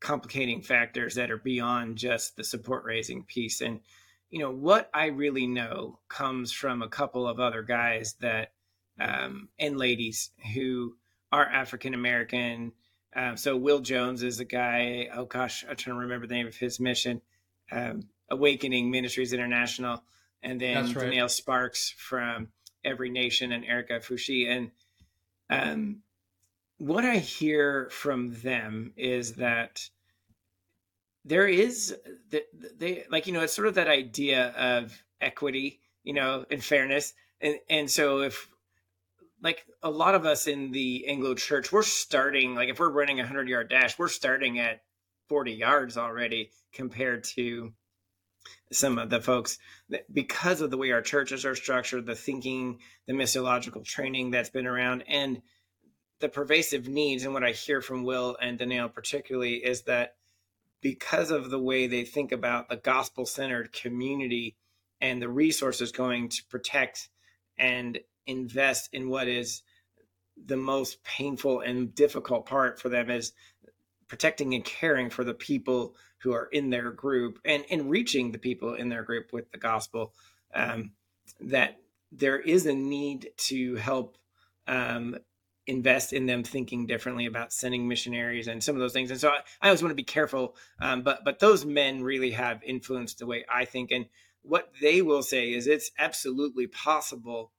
complicating 0.01 0.63
factors 0.63 1.15
that 1.15 1.31
are 1.31 1.39
beyond 1.39 1.97
just 1.97 2.37
the 2.37 2.45
support 2.45 2.85
raising 2.85 3.25
piece. 3.25 3.61
And, 3.61 3.81
you 4.31 4.39
know, 4.39 4.51
what 4.51 4.91
I 4.95 5.07
really 5.07 5.47
know 5.47 5.99
comes 6.09 6.53
from 6.53 6.83
a 6.83 6.89
couple 6.89 7.29
of 7.29 7.39
other 7.39 7.63
guys 7.63 8.15
that, 8.21 8.53
um, 8.99 9.49
and 9.59 9.77
ladies 9.77 10.31
who 10.55 10.97
are 11.33 11.45
African 11.45 11.95
American. 11.95 12.73
Um, 13.15 13.37
so 13.37 13.57
Will 13.57 13.81
Jones 13.81 14.23
is 14.23 14.41
a 14.41 14.45
guy. 14.45 15.09
Oh 15.13 15.25
gosh, 15.25 15.65
I'm 15.69 15.77
trying 15.77 15.97
to 15.97 16.01
remember 16.01 16.27
the 16.27 16.35
name 16.35 16.47
of 16.47 16.57
his 16.57 16.81
mission. 16.81 17.21
Um, 17.73 18.09
Awakening 18.31 18.91
Ministries 18.91 19.33
International, 19.33 20.03
and 20.43 20.61
then 20.61 20.87
right. 20.87 20.95
Danielle 20.95 21.29
Sparks 21.29 21.95
from 21.97 22.49
Every 22.85 23.11
Nation 23.11 23.53
and 23.53 23.65
Erica 23.65 23.95
Fushi. 23.95 24.49
And 24.49 24.71
um, 25.51 26.03
what 26.81 27.05
I 27.05 27.19
hear 27.19 27.91
from 27.91 28.41
them 28.41 28.95
is 28.97 29.35
that 29.35 29.87
there 31.27 31.47
is 31.47 31.95
that 32.31 32.45
they 32.79 33.05
like 33.11 33.27
you 33.27 33.35
know 33.35 33.43
it's 33.43 33.53
sort 33.53 33.69
of 33.69 33.75
that 33.75 33.87
idea 33.87 34.49
of 34.53 35.03
equity, 35.21 35.81
you 36.03 36.15
know, 36.15 36.47
and 36.51 36.65
fairness. 36.65 37.13
And 37.43 37.57
and 37.69 37.91
so 37.91 38.23
if 38.23 38.49
like 39.43 39.67
a 39.83 39.91
lot 39.91 40.15
of 40.15 40.25
us 40.25 40.47
in 40.47 40.73
the 40.73 41.07
Anglo 41.07 41.35
church, 41.35 41.71
we're 41.71 41.83
starting, 41.83 42.55
like 42.55 42.71
if 42.71 42.79
we're 42.79 42.91
running 42.91 43.21
a 43.21 43.25
100 43.25 43.47
yard 43.47 43.69
dash, 43.69 43.99
we're 43.99 44.09
starting 44.09 44.59
at 44.59 44.81
40 45.29 45.53
yards 45.53 45.99
already 45.99 46.51
compared 46.73 47.25
to 47.25 47.75
some 48.73 48.99
of 48.99 49.11
the 49.11 49.21
folks 49.21 49.59
because 50.11 50.63
of 50.63 50.71
the 50.71 50.79
way 50.79 50.93
our 50.93 51.03
churches 51.03 51.45
are 51.45 51.55
structured, 51.55 52.07
the 52.07 52.15
thinking, 52.15 52.79
the 53.07 53.13
missiological 53.13 53.85
training 53.85 54.31
that's 54.31 54.51
been 54.51 54.67
around, 54.67 55.05
and 55.09 55.43
the 56.21 56.29
pervasive 56.29 56.89
needs. 56.89 57.25
And 57.25 57.35
what 57.35 57.45
I 57.45 57.53
hear 57.53 57.81
from 57.81 58.05
Will 58.05 58.37
and 58.41 58.59
Danielle 58.59 58.89
particularly 58.89 59.57
is 59.57 59.83
that 59.83 60.15
because 60.81 61.31
of 61.31 61.51
the 61.51 61.59
way 61.59 61.87
they 61.87 62.05
think 62.05 62.33
about 62.33 62.69
the 62.69 62.77
gospel 62.77 63.27
centered 63.27 63.73
community 63.73 64.57
and 65.01 65.21
the 65.21 65.29
resources 65.29 65.93
going 65.93 66.29
to 66.29 66.45
protect 66.45 67.09
and 67.59 67.99
invest 68.27 68.89
in 68.93 69.09
what 69.09 69.29
is 69.29 69.63
the 70.47 70.57
most 70.57 71.03
painful 71.05 71.61
and 71.61 71.95
difficult 71.95 72.47
part 72.47 72.81
for 72.81 72.89
them 72.89 73.11
is 73.11 73.33
protecting 74.09 74.55
and 74.55 74.65
caring 74.65 75.11
for 75.11 75.25
the 75.25 75.35
people 75.35 75.95
who 76.19 76.33
are 76.33 76.47
in 76.47 76.71
their 76.71 76.91
group 76.91 77.39
and, 77.45 77.65
and 77.71 77.91
reaching 77.91 78.33
the 78.33 78.39
people 78.39 78.75
in 78.75 78.89
their 78.89 79.03
group 79.03 79.33
with 79.33 79.51
the 79.53 79.59
gospel 79.59 80.13
um, 80.55 80.93
that 81.41 81.77
there 82.11 82.39
is 82.39 82.67
a 82.67 82.75
need 82.75 83.31
to 83.37 83.77
help 83.77 84.17
um, 84.67 85.17
invest 85.71 86.13
in 86.13 86.27
them 86.27 86.43
thinking 86.43 86.87
differently 86.87 87.27
about 87.27 87.53
sending 87.53 87.87
missionaries 87.87 88.49
and 88.49 88.63
some 88.63 88.75
of 88.75 88.81
those 88.81 88.93
things. 88.93 89.11
And 89.11 89.21
so 89.21 89.29
I, 89.29 89.41
I 89.63 89.69
always 89.69 89.83
want 89.83 89.93
to 89.93 89.97
be 89.97 90.03
careful. 90.03 90.57
Um, 90.81 91.03
but 91.03 91.25
but 91.25 91.39
those 91.39 91.65
men 91.65 92.03
really 92.03 92.33
have 92.33 92.63
influenced 92.63 93.19
the 93.19 93.27
way 93.27 93.45
I 93.51 93.65
think. 93.65 93.91
And 93.93 94.07
what 94.43 94.73
they 94.81 95.01
will 95.01 95.23
say 95.23 95.53
is 95.53 95.67
it's 95.67 95.91
absolutely 95.99 96.67
possible, 96.67 97.53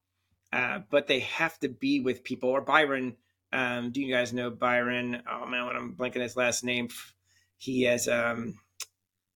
uh, 0.52 0.80
but 0.90 1.06
they 1.06 1.20
have 1.20 1.58
to 1.60 1.68
be 1.68 2.00
with 2.00 2.24
people. 2.24 2.50
Or 2.50 2.60
Byron, 2.60 3.16
um, 3.52 3.90
do 3.90 4.02
you 4.02 4.14
guys 4.14 4.32
know 4.32 4.50
Byron? 4.50 5.22
Oh 5.30 5.46
man, 5.46 5.66
when 5.66 5.76
I'm 5.76 5.96
blanking 5.96 6.22
his 6.22 6.36
last 6.36 6.64
name, 6.64 6.88
he 7.56 7.82
has 7.84 8.08
um, 8.08 8.58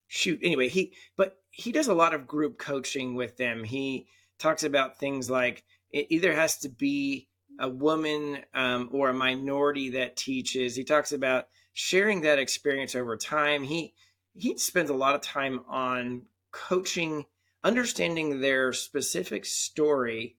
shoot. 0.07 0.41
Anyway, 0.43 0.69
he 0.69 0.93
but 1.17 1.39
he 1.51 1.73
does 1.73 1.89
a 1.89 1.95
lot 1.95 2.15
of 2.15 2.27
group 2.27 2.59
coaching 2.59 3.15
with 3.15 3.37
them. 3.39 3.65
He 3.65 4.07
talks 4.39 4.65
about 4.65 4.99
things 4.99 5.31
like 5.31 5.65
it 5.91 6.09
either 6.11 6.35
has 6.35 6.59
to 6.59 6.69
be 6.69 7.29
a 7.59 7.69
woman 7.69 8.39
um, 8.55 8.89
or 8.93 9.09
a 9.09 9.15
minority 9.15 9.91
that 9.91 10.17
teaches. 10.17 10.77
He 10.77 10.85
talks 10.85 11.13
about 11.13 11.49
sharing 11.73 12.23
that 12.23 12.39
experience 12.39 12.95
over 12.95 13.17
time. 13.17 13.63
He 13.63 13.95
he 14.35 14.59
spends 14.59 14.91
a 14.91 14.95
lot 14.95 15.15
of 15.15 15.23
time 15.23 15.61
on 15.69 16.23
coaching, 16.53 17.25
understanding 17.65 18.41
their 18.41 18.73
specific 18.73 19.45
story 19.45 20.37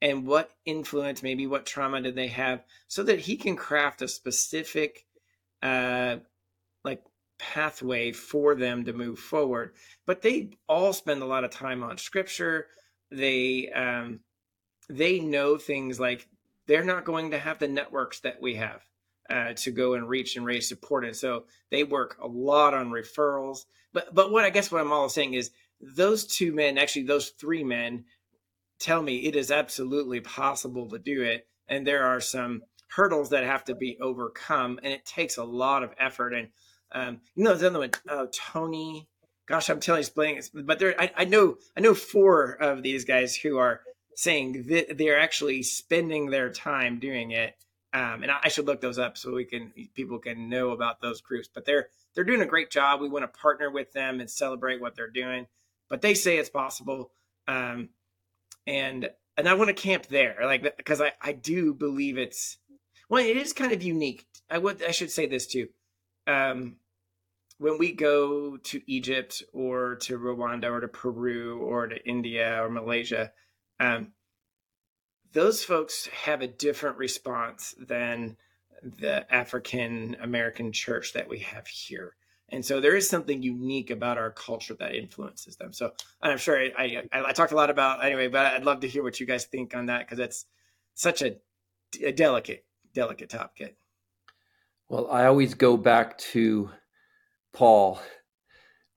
and 0.00 0.26
what 0.26 0.50
influence, 0.64 1.22
maybe 1.22 1.46
what 1.46 1.66
trauma 1.66 2.00
did 2.00 2.14
they 2.14 2.28
have, 2.28 2.62
so 2.86 3.02
that 3.02 3.20
he 3.20 3.36
can 3.36 3.56
craft 3.56 4.02
a 4.02 4.08
specific 4.08 5.06
uh, 5.62 6.16
like 6.84 7.02
pathway 7.38 8.12
for 8.12 8.54
them 8.54 8.84
to 8.84 8.92
move 8.92 9.18
forward. 9.18 9.74
But 10.06 10.22
they 10.22 10.50
all 10.68 10.92
spend 10.92 11.22
a 11.22 11.26
lot 11.26 11.44
of 11.44 11.50
time 11.50 11.82
on 11.82 11.98
scripture. 11.98 12.66
They 13.10 13.70
um, 13.70 14.20
they 14.88 15.20
know 15.20 15.58
things 15.58 15.98
like 16.00 16.28
they're 16.68 16.84
not 16.84 17.04
going 17.04 17.32
to 17.32 17.38
have 17.38 17.58
the 17.58 17.66
networks 17.66 18.20
that 18.20 18.40
we 18.40 18.54
have 18.54 18.82
uh, 19.28 19.54
to 19.54 19.70
go 19.72 19.94
and 19.94 20.08
reach 20.08 20.36
and 20.36 20.46
raise 20.46 20.68
support. 20.68 21.04
And 21.04 21.16
so 21.16 21.44
they 21.70 21.82
work 21.82 22.18
a 22.22 22.28
lot 22.28 22.74
on 22.74 22.90
referrals. 22.90 23.64
But 23.92 24.14
but 24.14 24.30
what 24.30 24.44
I 24.44 24.50
guess 24.50 24.70
what 24.70 24.80
I'm 24.80 24.92
all 24.92 25.08
saying 25.08 25.34
is 25.34 25.50
those 25.80 26.26
two 26.26 26.52
men, 26.52 26.78
actually 26.78 27.04
those 27.04 27.30
three 27.30 27.64
men, 27.64 28.04
tell 28.78 29.02
me 29.02 29.26
it 29.26 29.34
is 29.34 29.50
absolutely 29.50 30.20
possible 30.20 30.88
to 30.90 30.98
do 30.98 31.22
it. 31.22 31.48
And 31.68 31.86
there 31.86 32.04
are 32.04 32.20
some 32.20 32.62
hurdles 32.88 33.30
that 33.30 33.44
have 33.44 33.64
to 33.64 33.74
be 33.74 33.98
overcome, 34.00 34.78
and 34.82 34.92
it 34.92 35.04
takes 35.04 35.36
a 35.36 35.44
lot 35.44 35.82
of 35.82 35.94
effort. 35.98 36.34
And 36.34 36.48
um, 36.92 37.20
you 37.34 37.44
know, 37.44 37.54
the 37.54 37.66
other 37.66 37.78
one, 37.80 37.90
oh, 38.08 38.28
Tony. 38.32 39.08
Gosh, 39.46 39.70
I'm 39.70 39.80
telling 39.80 40.02
you, 40.02 40.10
playing, 40.10 40.42
but 40.52 40.78
there, 40.78 40.94
I, 41.00 41.10
I 41.16 41.24
know, 41.24 41.56
I 41.74 41.80
know 41.80 41.94
four 41.94 42.50
of 42.60 42.82
these 42.82 43.06
guys 43.06 43.34
who 43.34 43.56
are 43.56 43.80
saying 44.18 44.64
that 44.66 44.98
they're 44.98 45.20
actually 45.20 45.62
spending 45.62 46.28
their 46.28 46.50
time 46.50 46.98
doing 46.98 47.30
it. 47.30 47.54
Um, 47.92 48.24
and 48.24 48.32
I, 48.32 48.48
should 48.48 48.66
look 48.66 48.80
those 48.80 48.98
up 48.98 49.16
so 49.16 49.32
we 49.32 49.44
can 49.44 49.72
people 49.94 50.18
can 50.18 50.48
know 50.48 50.70
about 50.70 51.00
those 51.00 51.20
groups. 51.20 51.48
But 51.54 51.64
they're 51.64 51.88
they're 52.14 52.24
doing 52.24 52.40
a 52.40 52.46
great 52.46 52.68
job. 52.68 53.00
We 53.00 53.08
want 53.08 53.22
to 53.22 53.38
partner 53.40 53.70
with 53.70 53.92
them 53.92 54.18
and 54.18 54.28
celebrate 54.28 54.80
what 54.80 54.96
they're 54.96 55.08
doing. 55.08 55.46
But 55.88 56.02
they 56.02 56.14
say 56.14 56.36
it's 56.36 56.50
possible, 56.50 57.12
um, 57.46 57.90
and 58.66 59.08
and 59.36 59.48
I 59.48 59.54
want 59.54 59.68
to 59.68 59.74
camp 59.74 60.06
there, 60.06 60.36
like 60.42 60.76
because 60.76 61.00
I 61.00 61.12
I 61.22 61.30
do 61.30 61.72
believe 61.72 62.18
it's 62.18 62.58
well, 63.08 63.24
it 63.24 63.36
is 63.36 63.52
kind 63.52 63.70
of 63.70 63.84
unique. 63.84 64.26
I 64.50 64.58
would 64.58 64.82
I 64.82 64.90
should 64.90 65.12
say 65.12 65.26
this 65.26 65.46
too. 65.46 65.68
Um, 66.26 66.76
when 67.58 67.78
we 67.78 67.92
go 67.92 68.56
to 68.56 68.82
Egypt 68.90 69.44
or 69.52 69.94
to 69.94 70.18
Rwanda 70.18 70.64
or 70.64 70.80
to 70.80 70.88
Peru 70.88 71.60
or 71.60 71.86
to 71.86 72.04
India 72.04 72.60
or 72.60 72.68
Malaysia, 72.68 73.32
um, 73.80 74.12
those 75.32 75.62
folks 75.62 76.06
have 76.24 76.42
a 76.42 76.48
different 76.48 76.98
response 76.98 77.74
than 77.78 78.36
the 78.82 79.32
African 79.32 80.16
American 80.20 80.72
church 80.72 81.12
that 81.12 81.28
we 81.28 81.40
have 81.40 81.66
here. 81.66 82.14
And 82.50 82.64
so 82.64 82.80
there 82.80 82.96
is 82.96 83.08
something 83.08 83.42
unique 83.42 83.90
about 83.90 84.16
our 84.16 84.30
culture 84.30 84.74
that 84.74 84.94
influences 84.94 85.56
them. 85.56 85.72
So 85.72 85.92
I'm 86.22 86.38
sure 86.38 86.58
I, 86.58 87.02
I, 87.12 87.22
I 87.26 87.32
talked 87.32 87.52
a 87.52 87.56
lot 87.56 87.68
about 87.68 88.02
anyway, 88.02 88.28
but 88.28 88.54
I'd 88.54 88.64
love 88.64 88.80
to 88.80 88.88
hear 88.88 89.02
what 89.02 89.20
you 89.20 89.26
guys 89.26 89.44
think 89.44 89.76
on 89.76 89.86
that 89.86 90.06
because 90.06 90.18
it's 90.18 90.46
such 90.94 91.20
a, 91.20 91.36
a 92.02 92.12
delicate, 92.12 92.64
delicate 92.94 93.28
topic. 93.28 93.76
Well, 94.88 95.10
I 95.10 95.26
always 95.26 95.52
go 95.52 95.76
back 95.76 96.16
to 96.18 96.70
Paul 97.52 98.00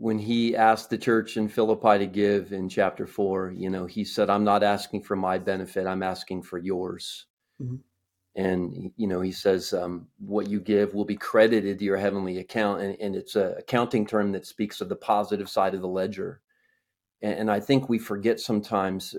when 0.01 0.17
he 0.17 0.55
asked 0.55 0.89
the 0.89 0.97
church 0.97 1.37
in 1.37 1.47
Philippi 1.47 1.99
to 1.99 2.07
give 2.07 2.53
in 2.53 2.67
chapter 2.67 3.05
four, 3.05 3.53
you 3.55 3.69
know, 3.69 3.85
he 3.85 4.03
said, 4.03 4.31
I'm 4.31 4.43
not 4.43 4.63
asking 4.63 5.03
for 5.03 5.15
my 5.15 5.37
benefit, 5.37 5.85
I'm 5.85 6.01
asking 6.01 6.41
for 6.41 6.57
yours. 6.57 7.27
Mm-hmm. 7.61 7.75
And, 8.35 8.91
you 8.97 9.05
know, 9.05 9.21
he 9.21 9.31
says, 9.31 9.73
um, 9.73 10.07
what 10.17 10.49
you 10.49 10.59
give 10.59 10.95
will 10.95 11.05
be 11.05 11.17
credited 11.17 11.77
to 11.77 11.85
your 11.85 11.97
heavenly 11.97 12.39
account. 12.39 12.81
And, 12.81 12.97
and 12.99 13.15
it's 13.15 13.35
a 13.35 13.53
accounting 13.59 14.07
term 14.07 14.31
that 14.31 14.47
speaks 14.47 14.81
of 14.81 14.89
the 14.89 14.95
positive 14.95 15.47
side 15.47 15.75
of 15.75 15.81
the 15.81 15.87
ledger. 15.87 16.41
And, 17.21 17.33
and 17.41 17.51
I 17.51 17.59
think 17.59 17.87
we 17.87 17.99
forget 17.99 18.39
sometimes, 18.39 19.15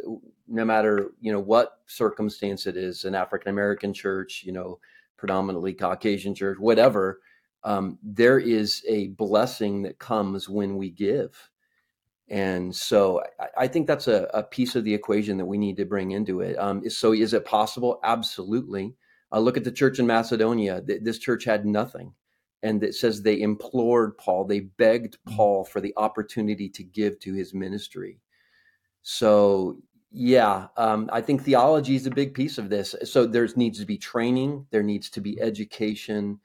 no 0.49 0.65
matter, 0.65 1.13
you 1.21 1.31
know, 1.31 1.39
what 1.39 1.79
circumstance 1.87 2.67
it 2.67 2.77
is, 2.77 3.05
an 3.05 3.15
African 3.15 3.51
American 3.51 3.95
church, 3.95 4.43
you 4.45 4.51
know, 4.51 4.81
predominantly 5.17 5.75
Caucasian 5.75 6.35
church, 6.35 6.59
whatever, 6.59 7.21
um, 7.65 7.99
there 8.03 8.39
is 8.39 8.83
a 8.89 9.09
blessing 9.09 9.83
that 9.83 9.99
comes 9.99 10.49
when 10.49 10.77
we 10.77 10.91
give. 10.91 11.51
And 12.29 12.75
so 12.75 13.23
I, 13.39 13.65
I 13.65 13.69
think 13.69 13.87
that's 13.87 14.09
a, 14.09 14.29
a, 14.35 14.43
piece 14.43 14.75
of 14.75 14.85
the 14.85 14.95
equation 14.95 15.37
that 15.39 15.45
we 15.45 15.59
need 15.59 15.77
to 15.77 15.85
bring 15.85 16.13
into 16.13 16.41
it. 16.41 16.57
Um, 16.57 16.89
so 16.89 17.13
is 17.13 17.35
it 17.35 17.45
possible? 17.45 18.01
Absolutely. 18.03 18.95
Uh, 19.31 19.39
look 19.39 19.57
at 19.57 19.65
the 19.65 19.73
church 19.73 19.99
in 19.99 20.07
Macedonia. 20.07 20.83
This 20.83 21.19
church 21.19 21.45
had 21.45 21.67
nothing. 21.67 22.15
And 22.63 22.83
it 22.85 22.95
says 22.95 23.23
they 23.23 23.41
implored 23.41 24.17
Paul, 24.19 24.45
they 24.45 24.61
begged 24.61 25.19
mm-hmm. 25.27 25.37
Paul 25.37 25.65
for 25.65 25.81
the 25.81 25.93
opportunity 25.97 26.69
to 26.71 26.85
give 26.85 27.19
to 27.21 27.35
his 27.35 27.53
ministry. 27.53 28.21
So, 29.03 29.79
yeah, 30.13 30.69
um, 30.77 31.11
I 31.13 31.23
think 31.23 31.43
theology 31.43 31.97
is 31.97 32.07
a 32.07 32.11
big 32.11 32.35
piece 32.35 32.59
of 32.59 32.71
this. 32.71 32.95
So 33.05 33.27
there 33.27 33.49
needs 33.57 33.81
to 33.81 33.87
be 33.87 33.99
training, 33.99 34.67
there 34.71 34.83
needs 34.83 35.11
to 35.11 35.21
be 35.21 35.41
education, 35.41 36.39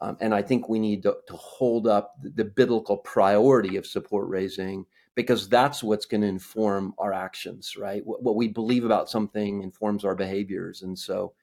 um, 0.00 0.16
and 0.20 0.34
I 0.34 0.42
think 0.42 0.68
we 0.68 0.78
need 0.78 1.02
to, 1.02 1.16
to 1.26 1.36
hold 1.36 1.86
up 1.86 2.14
the, 2.22 2.30
the, 2.30 2.44
biblical 2.44 2.96
priority 2.98 3.76
of 3.76 3.86
support 3.86 4.28
raising 4.28 4.86
because 5.14 5.48
that's 5.48 5.82
what's 5.82 6.06
going 6.06 6.22
to 6.22 6.26
inform 6.26 6.94
our 6.98 7.12
actions, 7.12 7.76
right? 7.76 8.04
What, 8.06 8.22
what, 8.22 8.36
we 8.36 8.48
believe 8.48 8.84
about 8.84 9.10
something 9.10 9.62
informs 9.62 10.04
our 10.04 10.14
behaviors. 10.14 10.82
And 10.82 10.98
so 10.98 11.34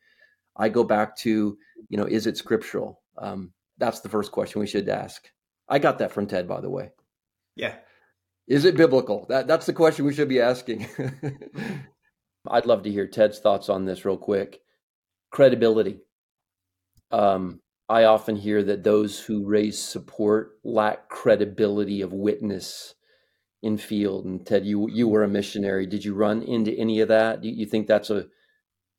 I 0.56 0.70
go 0.70 0.84
back 0.84 1.16
to, 1.18 1.58
you 1.90 1.98
know, 1.98 2.06
is 2.06 2.26
it 2.26 2.38
scriptural? 2.38 3.02
Um, 3.18 3.52
that's 3.78 4.00
the 4.00 4.10
first 4.10 4.32
question 4.32 4.60
we 4.60 4.68
should 4.68 4.90
ask. 4.90 5.30
I 5.70 5.78
got 5.78 6.00
that 6.00 6.12
from 6.12 6.26
Ted, 6.26 6.48
by 6.48 6.62
the 6.62 6.70
way. 6.70 6.92
Yeah. 7.56 7.76
Is 8.48 8.66
it 8.66 8.78
biblical? 8.78 9.26
That, 9.30 9.46
that's 9.46 9.66
the 9.66 9.74
question 9.74 10.06
we 10.06 10.14
should 10.14 10.30
be 10.30 10.42
asking. 10.42 10.88
I'd 12.48 12.66
love 12.66 12.84
to 12.84 12.92
hear 12.92 13.06
Ted's 13.06 13.40
thoughts 13.40 13.70
on 13.70 13.86
this 13.86 14.06
real 14.06 14.18
quick. 14.18 14.62
Credibility. 15.32 16.00
Um, 17.12 17.60
I 17.90 18.04
often 18.04 18.36
hear 18.36 18.64
that 18.64 18.84
those 18.84 19.20
who 19.20 19.46
raise 19.46 19.82
support 19.82 20.60
lack 20.64 21.10
credibility 21.10 22.02
of 22.02 22.12
witness 22.12 22.96
in 23.62 23.78
field. 23.78 24.26
And 24.26 24.46
Ted, 24.46 24.66
you 24.66 24.90
you 24.90 25.08
were 25.08 25.24
a 25.24 25.28
missionary. 25.28 25.86
Did 25.86 26.04
you 26.04 26.14
run 26.14 26.42
into 26.42 26.72
any 26.74 27.00
of 27.00 27.08
that? 27.08 27.42
Do 27.42 27.50
you 27.50 27.66
think 27.66 27.88
that's 27.88 28.10
a 28.10 28.28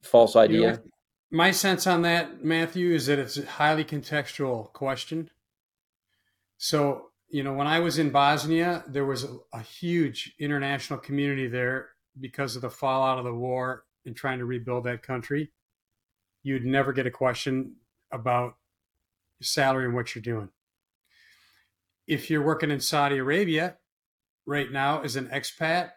false 0.03 0.37
idea? 0.37 0.73
Know, 0.73 0.79
my 1.31 1.51
sense 1.51 1.87
on 1.87 2.03
that, 2.03 2.43
Matthew, 2.45 2.95
is 2.95 3.07
that 3.07 3.19
it's 3.19 3.37
a 3.37 3.47
highly 3.47 3.85
contextual 3.85 4.73
question. 4.73 5.31
So, 6.57 7.11
you 7.29 7.43
know, 7.43 7.53
when 7.53 7.67
I 7.67 7.81
was 7.81 7.99
in 7.99 8.11
Bosnia, 8.11 8.85
there 8.89 9.05
was 9.05 9.25
a, 9.25 9.37
a 9.53 9.61
huge 9.61 10.35
international 10.39 10.99
community 10.99 11.47
there 11.47 11.91
because 12.19 12.57
of 12.57 12.63
the 12.63 12.71
fallout 12.71 13.19
of 13.19 13.25
the 13.25 13.35
war 13.35 13.85
and 14.07 14.17
trying 14.17 14.39
to 14.39 14.45
rebuild 14.45 14.85
that 14.85 15.03
country. 15.03 15.53
You'd 16.43 16.65
never 16.65 16.93
get 16.93 17.07
a 17.07 17.11
question 17.11 17.77
about 18.11 18.55
your 19.39 19.47
salary 19.47 19.85
and 19.85 19.95
what 19.95 20.15
you're 20.15 20.23
doing. 20.23 20.49
If 22.07 22.31
you're 22.31 22.45
working 22.45 22.71
in 22.71 22.81
Saudi 22.81 23.19
Arabia 23.19 23.77
right 24.47 24.71
now 24.71 25.03
as 25.03 25.17
an 25.17 25.29
expat 25.29 25.91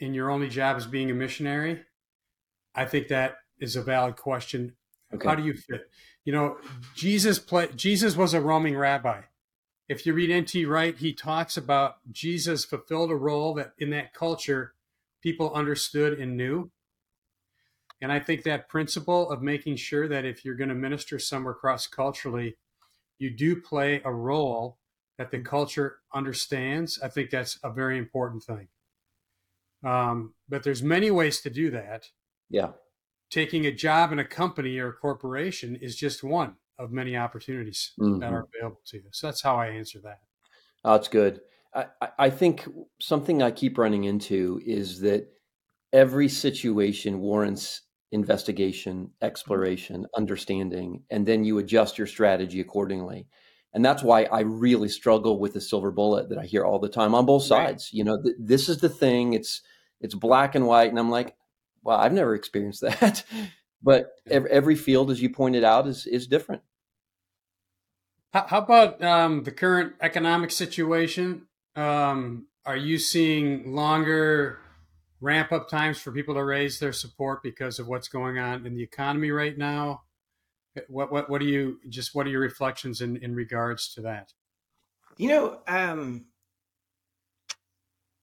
and 0.00 0.14
your 0.14 0.30
only 0.30 0.48
job 0.48 0.76
is 0.76 0.86
being 0.86 1.10
a 1.10 1.14
missionary, 1.14 1.82
I 2.74 2.84
think 2.84 3.08
that 3.08 3.36
is 3.60 3.76
a 3.76 3.82
valid 3.82 4.16
question. 4.16 4.74
Okay. 5.14 5.28
How 5.28 5.34
do 5.34 5.44
you 5.44 5.54
fit? 5.54 5.88
You 6.24 6.32
know, 6.32 6.56
Jesus 6.94 7.38
play, 7.38 7.68
Jesus 7.76 8.16
was 8.16 8.34
a 8.34 8.40
roaming 8.40 8.76
rabbi. 8.76 9.22
If 9.88 10.06
you 10.06 10.14
read 10.14 10.30
N.T. 10.30 10.64
Wright, 10.64 10.96
he 10.96 11.12
talks 11.12 11.56
about 11.56 11.96
Jesus 12.10 12.64
fulfilled 12.64 13.10
a 13.10 13.16
role 13.16 13.54
that 13.54 13.74
in 13.78 13.90
that 13.90 14.14
culture 14.14 14.74
people 15.22 15.52
understood 15.54 16.18
and 16.18 16.36
knew. 16.36 16.70
And 18.00 18.10
I 18.10 18.18
think 18.18 18.42
that 18.42 18.68
principle 18.68 19.30
of 19.30 19.42
making 19.42 19.76
sure 19.76 20.08
that 20.08 20.24
if 20.24 20.44
you're 20.44 20.56
going 20.56 20.68
to 20.68 20.74
minister 20.74 21.18
somewhere 21.18 21.54
cross 21.54 21.86
culturally, 21.86 22.56
you 23.18 23.30
do 23.30 23.60
play 23.60 24.00
a 24.04 24.12
role 24.12 24.78
that 25.18 25.30
the 25.30 25.40
culture 25.40 25.98
understands. 26.12 26.98
I 27.02 27.08
think 27.08 27.30
that's 27.30 27.58
a 27.62 27.70
very 27.70 27.98
important 27.98 28.42
thing. 28.42 28.68
Um, 29.84 30.34
but 30.48 30.62
there's 30.62 30.82
many 30.82 31.10
ways 31.10 31.40
to 31.42 31.50
do 31.50 31.70
that. 31.70 32.08
Yeah. 32.50 32.72
taking 33.30 33.66
a 33.66 33.72
job 33.72 34.12
in 34.12 34.18
a 34.18 34.24
company 34.24 34.78
or 34.78 34.88
a 34.88 34.92
corporation 34.92 35.76
is 35.76 35.96
just 35.96 36.22
one 36.22 36.54
of 36.78 36.92
many 36.92 37.16
opportunities 37.16 37.92
mm-hmm. 37.98 38.20
that 38.20 38.32
are 38.32 38.46
available 38.54 38.80
to 38.86 38.98
you. 38.98 39.04
So 39.10 39.26
that's 39.26 39.42
how 39.42 39.56
I 39.56 39.68
answer 39.68 39.98
that. 40.00 40.20
Oh, 40.84 40.92
that's 40.92 41.08
good. 41.08 41.40
I, 41.74 41.86
I 42.18 42.30
think 42.30 42.68
something 43.00 43.42
I 43.42 43.50
keep 43.50 43.78
running 43.78 44.04
into 44.04 44.60
is 44.64 45.00
that 45.00 45.28
every 45.92 46.28
situation 46.28 47.20
warrants 47.20 47.82
investigation, 48.14 49.10
exploration, 49.20 50.06
understanding, 50.16 51.02
and 51.10 51.26
then 51.26 51.44
you 51.44 51.58
adjust 51.58 51.98
your 51.98 52.06
strategy 52.06 52.60
accordingly. 52.60 53.26
And 53.72 53.84
that's 53.84 54.04
why 54.04 54.22
I 54.24 54.42
really 54.42 54.88
struggle 54.88 55.40
with 55.40 55.54
the 55.54 55.60
silver 55.60 55.90
bullet 55.90 56.28
that 56.28 56.38
I 56.38 56.44
hear 56.44 56.64
all 56.64 56.78
the 56.78 56.88
time 56.88 57.12
on 57.12 57.26
both 57.26 57.42
sides. 57.42 57.90
Right. 57.92 57.98
You 57.98 58.04
know, 58.04 58.22
th- 58.22 58.36
this 58.38 58.68
is 58.68 58.78
the 58.78 58.88
thing. 58.88 59.32
It's 59.32 59.62
it's 60.00 60.14
black 60.14 60.54
and 60.54 60.66
white, 60.66 60.90
and 60.90 60.98
I'm 60.98 61.10
like, 61.10 61.34
well, 61.82 61.98
I've 61.98 62.12
never 62.12 62.36
experienced 62.36 62.80
that. 62.82 63.24
but 63.82 64.12
every, 64.30 64.50
every, 64.50 64.76
field, 64.76 65.10
as 65.10 65.20
you 65.20 65.28
pointed 65.28 65.64
out, 65.64 65.88
is 65.88 66.06
is 66.06 66.28
different. 66.28 66.62
How, 68.32 68.46
how 68.46 68.58
about 68.58 69.02
um, 69.02 69.42
the 69.42 69.50
current 69.50 69.94
economic 70.00 70.52
situation? 70.52 71.48
Um, 71.74 72.46
are 72.64 72.76
you 72.76 72.98
seeing 72.98 73.74
longer 73.74 74.60
ramp 75.24 75.52
up 75.52 75.68
times 75.68 75.98
for 75.98 76.12
people 76.12 76.34
to 76.34 76.44
raise 76.44 76.78
their 76.78 76.92
support 76.92 77.42
because 77.42 77.78
of 77.78 77.88
what's 77.88 78.08
going 78.08 78.38
on 78.38 78.66
in 78.66 78.74
the 78.74 78.82
economy 78.82 79.30
right 79.30 79.56
now? 79.56 80.02
What 80.88 81.10
what 81.10 81.30
what 81.30 81.40
are 81.40 81.46
you 81.46 81.78
just 81.88 82.14
what 82.14 82.26
are 82.26 82.30
your 82.30 82.40
reflections 82.40 83.00
in 83.00 83.16
in 83.16 83.34
regards 83.34 83.94
to 83.94 84.02
that? 84.02 84.32
You 85.16 85.28
know, 85.28 85.58
um, 85.66 86.26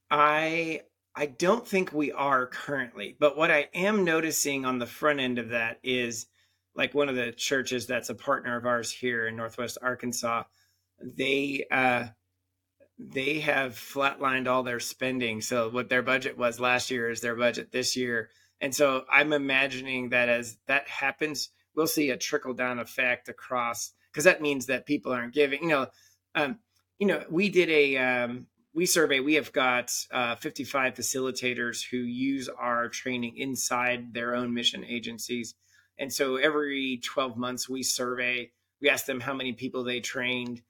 I 0.09 0.81
I 1.15 1.25
don't 1.25 1.67
think 1.67 1.93
we 1.93 2.11
are 2.11 2.47
currently, 2.47 3.15
but 3.19 3.37
what 3.37 3.51
I 3.51 3.69
am 3.73 4.03
noticing 4.03 4.65
on 4.65 4.79
the 4.79 4.85
front 4.85 5.19
end 5.19 5.39
of 5.39 5.49
that 5.49 5.79
is 5.83 6.27
like 6.75 6.93
one 6.93 7.09
of 7.09 7.15
the 7.15 7.31
churches 7.31 7.87
that's 7.87 8.09
a 8.09 8.15
partner 8.15 8.57
of 8.57 8.65
ours 8.65 8.91
here 8.91 9.27
in 9.27 9.35
Northwest 9.35 9.77
Arkansas. 9.81 10.43
They 11.01 11.65
uh, 11.71 12.07
they 13.09 13.39
have 13.39 13.73
flatlined 13.73 14.47
all 14.47 14.61
their 14.61 14.79
spending. 14.79 15.41
So 15.41 15.69
what 15.69 15.89
their 15.89 16.03
budget 16.03 16.37
was 16.37 16.59
last 16.59 16.91
year 16.91 17.09
is 17.09 17.21
their 17.21 17.35
budget 17.35 17.71
this 17.71 17.97
year. 17.97 18.29
And 18.59 18.75
so 18.75 19.05
I'm 19.11 19.33
imagining 19.33 20.09
that 20.09 20.29
as 20.29 20.57
that 20.67 20.87
happens, 20.87 21.49
we'll 21.75 21.87
see 21.87 22.11
a 22.11 22.17
trickle 22.17 22.53
down 22.53 22.77
effect 22.77 23.27
across 23.27 23.93
because 24.11 24.25
that 24.25 24.41
means 24.41 24.67
that 24.67 24.85
people 24.85 25.11
aren't 25.11 25.33
giving, 25.33 25.63
you 25.63 25.69
know, 25.69 25.87
um, 26.35 26.59
you 26.99 27.07
know, 27.07 27.23
we 27.29 27.49
did 27.49 27.69
a, 27.69 27.97
um, 27.97 28.45
we 28.73 28.85
survey, 28.85 29.19
we 29.19 29.33
have 29.33 29.51
got 29.51 29.91
uh, 30.11 30.35
55 30.35 30.93
facilitators 30.93 31.83
who 31.89 31.97
use 31.97 32.49
our 32.49 32.87
training 32.87 33.35
inside 33.37 34.13
their 34.13 34.35
own 34.35 34.53
mission 34.53 34.85
agencies. 34.85 35.55
And 35.97 36.13
so 36.13 36.35
every 36.35 37.01
12 37.03 37.35
months 37.35 37.67
we 37.67 37.81
survey, 37.81 38.51
we 38.79 38.89
ask 38.89 39.05
them 39.05 39.19
how 39.19 39.33
many 39.33 39.53
people 39.53 39.83
they 39.83 40.01
trained, 40.01 40.61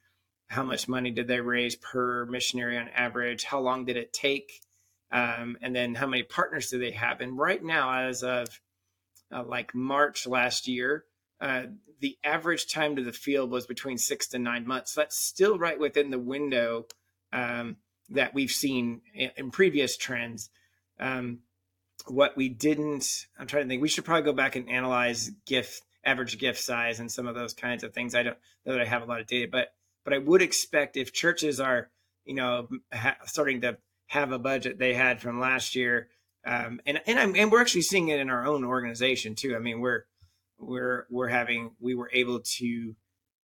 how 0.52 0.64
much 0.64 0.90
money 0.90 1.12
did 1.12 1.28
they 1.30 1.40
raise 1.40 1.78
per 1.78 2.26
missionary 2.26 2.78
on 2.78 2.90
average? 2.90 3.46
How 3.46 3.62
long 3.62 3.86
did 3.86 3.96
it 3.96 4.12
take? 4.12 4.60
Um, 5.10 5.58
and 5.62 5.74
then 5.74 5.96
how 5.96 6.08
many 6.08 6.24
partners 6.24 6.70
do 6.70 6.78
they 6.78 6.92
have? 6.92 7.22
And 7.22 7.38
right 7.38 7.64
now, 7.64 8.08
as 8.08 8.22
of 8.22 8.60
uh, 9.34 9.44
like 9.44 9.74
March 9.74 10.28
last 10.28 10.68
year, 10.68 11.06
uh, 11.40 11.64
the 12.02 12.18
average 12.22 12.70
time 12.70 12.98
to 12.98 13.04
the 13.04 13.14
field 13.14 13.50
was 13.50 13.66
between 13.66 13.98
six 13.98 14.28
to 14.30 14.40
nine 14.40 14.68
months. 14.68 14.94
That's 14.94 15.18
still 15.18 15.58
right 15.58 15.80
within 15.80 16.10
the 16.10 16.20
window 16.20 16.86
um, 17.32 17.78
that 18.10 18.34
we've 18.34 18.52
seen 18.52 19.02
in, 19.14 19.32
in 19.38 19.52
previous 19.52 19.96
trends. 19.96 20.50
Um, 21.00 21.40
what 22.08 22.36
we 22.36 22.50
didn't, 22.50 23.28
I'm 23.40 23.48
trying 23.48 23.64
to 23.64 23.70
think, 23.70 23.82
we 23.82 23.88
should 23.88 24.04
probably 24.04 24.24
go 24.24 24.34
back 24.34 24.58
and 24.58 24.70
analyze 24.70 25.32
gift, 25.46 25.82
average 26.04 26.40
gift 26.40 26.60
size 26.60 27.00
and 27.00 27.10
some 27.10 27.28
of 27.28 27.36
those 27.36 27.54
kinds 27.54 27.86
of 27.86 27.94
things. 27.94 28.16
I 28.16 28.24
don't 28.24 28.38
know 28.66 28.74
that 28.74 28.82
I 28.82 28.86
have 28.86 29.02
a 29.02 29.06
lot 29.06 29.22
of 29.22 29.28
data, 29.28 29.48
but 29.50 29.74
but 30.04 30.14
I 30.14 30.18
would 30.18 30.42
expect 30.42 30.98
if 30.98 31.14
churches 31.14 31.60
are, 31.60 31.90
you 32.26 32.36
know, 32.36 32.68
ha- 32.94 33.18
starting 33.26 33.62
to 33.62 33.78
have 34.08 34.32
a 34.32 34.40
budget 34.40 34.78
they 34.78 34.94
had 34.94 35.22
from 35.22 35.40
last 35.40 35.76
year, 35.76 36.10
um, 36.46 36.82
and 36.86 37.02
and 37.06 37.20
I'm, 37.20 37.36
and 37.36 37.52
we're 37.52 37.62
actually 37.62 37.84
seeing 37.84 38.10
it 38.10 38.20
in 38.20 38.30
our 38.30 38.46
own 38.46 38.64
organization 38.66 39.36
too. 39.36 39.56
I 39.56 39.60
mean, 39.60 39.80
we're 39.80 40.06
we're 40.60 41.06
we're 41.10 41.28
having 41.28 41.72
we 41.80 41.96
were 41.96 42.10
able 42.14 42.40
to 42.58 42.96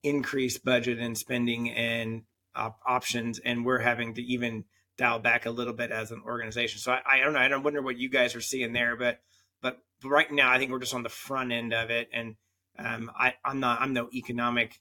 increase 0.04 0.58
budget 0.58 1.00
and 1.00 1.18
spending 1.18 1.70
and 1.72 2.24
op- 2.56 2.80
options, 2.86 3.40
and 3.40 3.66
we're 3.66 3.80
having 3.80 4.14
to 4.16 4.22
even 4.22 4.66
dial 4.98 5.20
back 5.20 5.46
a 5.46 5.52
little 5.52 5.74
bit 5.74 5.92
as 5.92 6.12
an 6.12 6.22
organization. 6.26 6.80
So 6.80 6.92
I, 6.92 7.02
I 7.06 7.20
don't 7.20 7.34
know. 7.34 7.40
I 7.40 7.48
don't 7.48 7.64
wonder 7.64 7.82
what 7.82 7.98
you 7.98 8.10
guys 8.10 8.36
are 8.36 8.42
seeing 8.42 8.74
there, 8.74 8.96
but 8.96 9.20
but 9.62 9.78
right 10.04 10.32
now 10.32 10.52
I 10.52 10.58
think 10.58 10.72
we're 10.72 10.80
just 10.80 10.94
on 10.94 11.04
the 11.04 11.10
front 11.10 11.52
end 11.52 11.74
of 11.74 11.90
it, 11.90 12.10
and 12.12 12.36
um, 12.80 13.12
I, 13.18 13.34
I'm 13.46 13.60
not 13.60 13.82
I'm 13.82 13.94
no 13.94 14.10
economic 14.14 14.80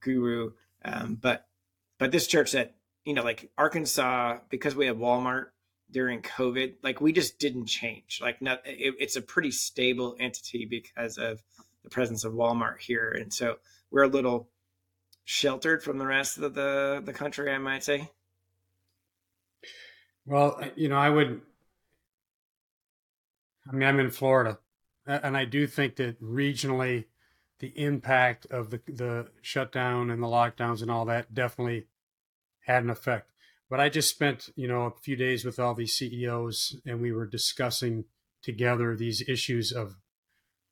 guru, 0.00 0.52
um, 0.84 1.18
but 1.20 1.46
but 1.98 2.12
this 2.12 2.26
church 2.26 2.52
that 2.52 2.74
you 3.04 3.14
know, 3.14 3.24
like 3.24 3.50
Arkansas, 3.56 4.38
because 4.50 4.76
we 4.76 4.86
have 4.86 4.98
Walmart 4.98 5.46
during 5.90 6.20
COVID, 6.20 6.74
like 6.82 7.00
we 7.00 7.12
just 7.12 7.38
didn't 7.38 7.64
change. 7.64 8.20
Like, 8.20 8.42
not 8.42 8.60
it, 8.66 8.96
it's 8.98 9.16
a 9.16 9.22
pretty 9.22 9.50
stable 9.50 10.14
entity 10.20 10.66
because 10.66 11.16
of 11.16 11.42
the 11.84 11.90
presence 11.90 12.24
of 12.24 12.34
Walmart 12.34 12.80
here, 12.80 13.10
and 13.10 13.32
so 13.32 13.56
we're 13.90 14.02
a 14.02 14.08
little 14.08 14.50
sheltered 15.24 15.82
from 15.82 15.98
the 15.98 16.06
rest 16.06 16.38
of 16.38 16.54
the 16.54 17.02
the 17.04 17.12
country, 17.12 17.50
I 17.50 17.56
might 17.56 17.82
say. 17.82 18.10
Well, 20.26 20.62
you 20.76 20.88
know, 20.88 20.98
I 20.98 21.08
would. 21.08 21.40
I 23.66 23.72
mean, 23.72 23.88
I'm 23.88 24.00
in 24.00 24.10
Florida, 24.10 24.58
and 25.06 25.34
I 25.34 25.46
do 25.46 25.66
think 25.66 25.96
that 25.96 26.20
regionally, 26.22 27.06
the 27.60 27.72
impact 27.76 28.46
of 28.50 28.70
the 28.70 28.80
the 28.86 29.28
shutdown 29.42 30.10
and 30.10 30.22
the 30.22 30.26
lockdowns 30.26 30.82
and 30.82 30.90
all 30.90 31.04
that 31.06 31.34
definitely 31.34 31.86
had 32.66 32.84
an 32.84 32.90
effect. 32.90 33.32
But 33.70 33.80
I 33.80 33.88
just 33.88 34.08
spent, 34.08 34.48
you 34.56 34.66
know, 34.66 34.82
a 34.82 35.00
few 35.02 35.16
days 35.16 35.44
with 35.44 35.58
all 35.58 35.74
these 35.74 35.96
CEOs 35.96 36.76
and 36.86 37.00
we 37.00 37.12
were 37.12 37.26
discussing 37.26 38.04
together 38.42 38.96
these 38.96 39.26
issues 39.28 39.72
of, 39.72 39.96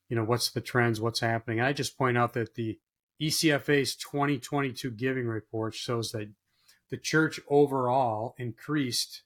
you 0.09 0.17
know, 0.17 0.25
what's 0.25 0.51
the 0.51 0.61
trends, 0.61 1.01
what's 1.01 1.21
happening. 1.21 1.59
And 1.59 1.67
I 1.67 1.73
just 1.73 1.99
point 1.99 2.17
out 2.17 2.33
that 2.35 2.55
the 2.55 2.79
ECFA's 3.21 3.97
2022 3.97 4.91
giving 4.93 5.27
report 5.27 5.75
shows 5.75 6.13
that 6.13 6.31
the 6.91 6.97
church 6.97 7.41
overall 7.49 8.35
increased 8.39 9.23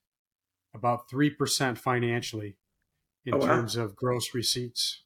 about 0.75 1.09
3% 1.09 1.77
financially 1.77 2.57
in 3.25 3.35
oh, 3.35 3.39
wow. 3.39 3.47
terms 3.47 3.77
of 3.77 3.97
gross 3.97 4.35
receipts. 4.35 5.03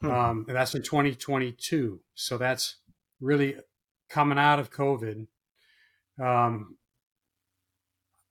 Hmm. 0.00 0.10
Um, 0.10 0.44
and 0.48 0.56
that's 0.56 0.74
in 0.74 0.82
2022. 0.82 2.00
So 2.14 2.38
that's 2.38 2.76
really 3.20 3.56
coming 4.08 4.38
out 4.38 4.58
of 4.58 4.70
COVID. 4.70 5.26
Um, 6.20 6.76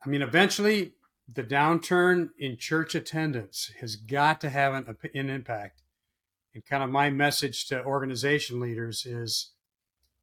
I 0.06 0.10
mean, 0.10 0.22
eventually, 0.22 0.94
the 1.32 1.44
downturn 1.44 2.30
in 2.40 2.58
church 2.58 2.96
attendance 2.96 3.72
has 3.82 3.96
got 3.96 4.40
to 4.42 4.50
have 4.50 4.74
an, 4.74 4.98
an 5.14 5.30
impact. 5.30 5.82
And 6.54 6.66
kind 6.66 6.84
of 6.84 6.90
my 6.90 7.10
message 7.10 7.68
to 7.68 7.84
organization 7.84 8.60
leaders 8.60 9.06
is, 9.06 9.52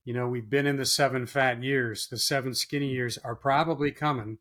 you 0.05 0.15
know, 0.15 0.27
we've 0.27 0.49
been 0.49 0.67
in 0.67 0.77
the 0.77 0.87
seven 0.87 1.27
fat 1.27 1.63
years. 1.63 2.09
The 2.09 2.19
seven 2.19 2.55
skinny 2.55 2.89
years 2.89 3.19
are 3.19 3.37
probably 3.37 3.91
coming 3.91 4.39